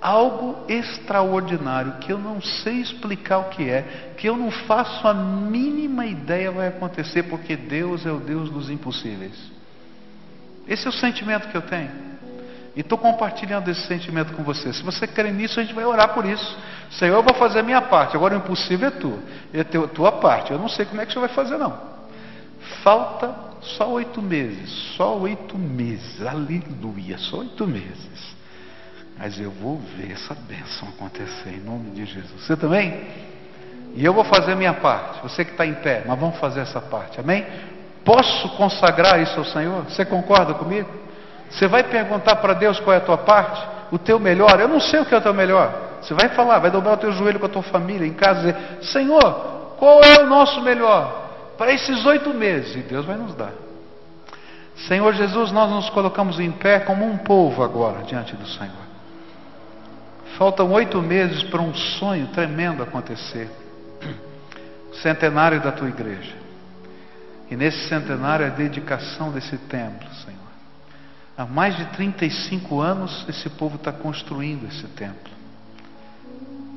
[0.00, 5.14] algo extraordinário que eu não sei explicar o que é, que eu não faço a
[5.14, 9.53] mínima ideia vai acontecer, porque Deus é o Deus dos impossíveis.
[10.66, 11.90] Esse é o sentimento que eu tenho.
[12.76, 14.72] E estou compartilhando esse sentimento com você.
[14.72, 16.58] Se você crê nisso, a gente vai orar por isso.
[16.90, 18.16] Senhor, eu vou fazer a minha parte.
[18.16, 19.18] Agora o impossível é tu.
[19.52, 20.50] É a tua parte.
[20.50, 21.78] Eu não sei como é que você vai fazer, não.
[22.82, 24.70] Falta só oito meses.
[24.96, 26.20] Só oito meses.
[26.26, 27.16] Aleluia.
[27.18, 28.34] Só oito meses.
[29.16, 32.44] Mas eu vou ver essa bênção acontecer em nome de Jesus.
[32.44, 33.06] Você também?
[33.94, 35.22] E eu vou fazer a minha parte.
[35.22, 37.20] Você que está em pé, mas vamos fazer essa parte.
[37.20, 37.46] Amém?
[38.04, 39.84] Posso consagrar isso ao Senhor?
[39.84, 40.88] Você concorda comigo?
[41.50, 43.66] Você vai perguntar para Deus qual é a tua parte?
[43.90, 44.60] O teu melhor?
[44.60, 45.72] Eu não sei o que é o teu melhor.
[46.02, 48.52] Você vai falar, vai dobrar o teu joelho com a tua família em casa e
[48.52, 52.76] dizer: Senhor, qual é o nosso melhor para esses oito meses?
[52.76, 53.52] E Deus vai nos dar.
[54.88, 58.84] Senhor Jesus, nós nos colocamos em pé como um povo agora diante do Senhor.
[60.36, 63.48] Faltam oito meses para um sonho tremendo acontecer
[65.00, 66.43] centenário da tua igreja.
[67.50, 70.40] E nesse centenário é a dedicação desse templo, Senhor.
[71.36, 75.32] Há mais de 35 anos esse povo está construindo esse templo.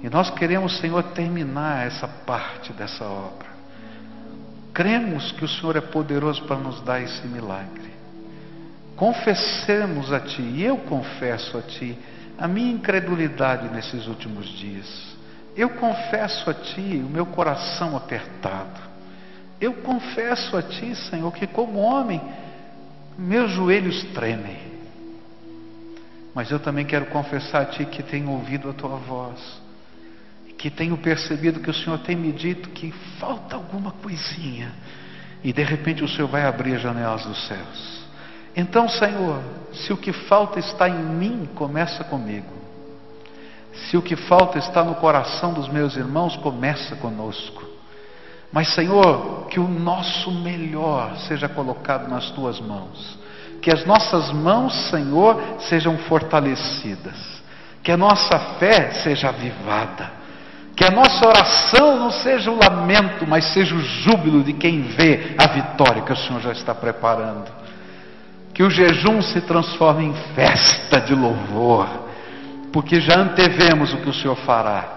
[0.03, 3.47] E nós queremos, Senhor, terminar essa parte dessa obra.
[4.73, 7.93] Cremos que o Senhor é poderoso para nos dar esse milagre.
[8.95, 11.97] Confessemos a Ti, e eu confesso a Ti,
[12.37, 15.15] a minha incredulidade nesses últimos dias.
[15.55, 18.86] Eu confesso a Ti o meu coração apertado.
[19.59, 22.21] Eu confesso a Ti, Senhor, que como homem,
[23.17, 24.57] meus joelhos tremem.
[26.33, 29.39] Mas eu também quero confessar a Ti que tenho ouvido a Tua voz,
[30.57, 34.71] que tenho percebido que o Senhor tem me dito que falta alguma coisinha,
[35.43, 38.05] e de repente o Senhor vai abrir as janelas dos céus.
[38.55, 39.39] Então, Senhor,
[39.71, 42.57] se o que falta está em mim, começa comigo.
[43.85, 47.66] Se o que falta está no coração dos meus irmãos, começa conosco.
[48.51, 53.17] Mas, Senhor, que o nosso melhor seja colocado nas tuas mãos.
[53.61, 57.41] Que as nossas mãos, Senhor, sejam fortalecidas.
[57.83, 60.11] Que a nossa fé seja avivada.
[60.75, 65.35] Que a nossa oração não seja o lamento, mas seja o júbilo de quem vê
[65.37, 67.57] a vitória que o Senhor já está preparando
[68.57, 71.87] que o jejum se transforme em festa de louvor,
[72.73, 74.96] porque já antevemos o que o Senhor fará.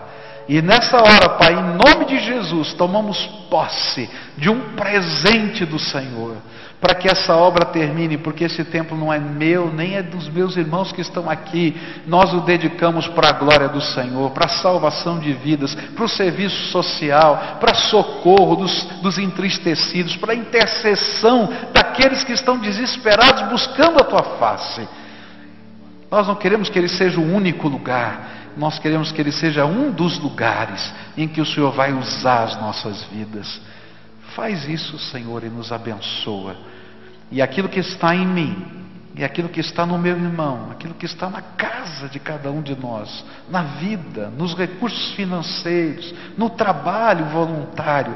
[0.50, 6.38] E nessa hora, Pai, em nome de Jesus, tomamos posse de um presente do Senhor
[6.80, 10.56] para que essa obra termine, porque esse templo não é meu, nem é dos meus
[10.56, 11.80] irmãos que estão aqui.
[12.04, 16.08] Nós o dedicamos para a glória do Senhor, para a salvação de vidas, para o
[16.08, 24.00] serviço social, para socorro dos, dos entristecidos, para a intercessão daqueles que estão desesperados buscando
[24.00, 24.88] a tua face.
[26.10, 29.90] Nós não queremos que ele seja o único lugar, nós queremos que ele seja um
[29.90, 33.60] dos lugares em que o Senhor vai usar as nossas vidas.
[34.34, 36.56] Faz isso, Senhor, e nos abençoa.
[37.30, 38.80] E aquilo que está em mim,
[39.14, 42.62] e aquilo que está no meu irmão, aquilo que está na casa de cada um
[42.62, 48.14] de nós, na vida, nos recursos financeiros, no trabalho voluntário,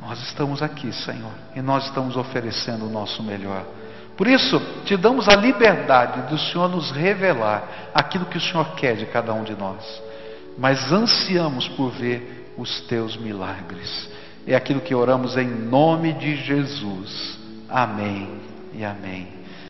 [0.00, 3.64] nós estamos aqui, Senhor, e nós estamos oferecendo o nosso melhor.
[4.16, 8.96] Por isso, te damos a liberdade do Senhor nos revelar aquilo que o Senhor quer
[8.96, 10.02] de cada um de nós,
[10.56, 14.08] mas ansiamos por ver os teus milagres.
[14.46, 17.38] É aquilo que oramos em nome de Jesus.
[17.68, 18.40] Amém
[18.72, 19.35] e amém.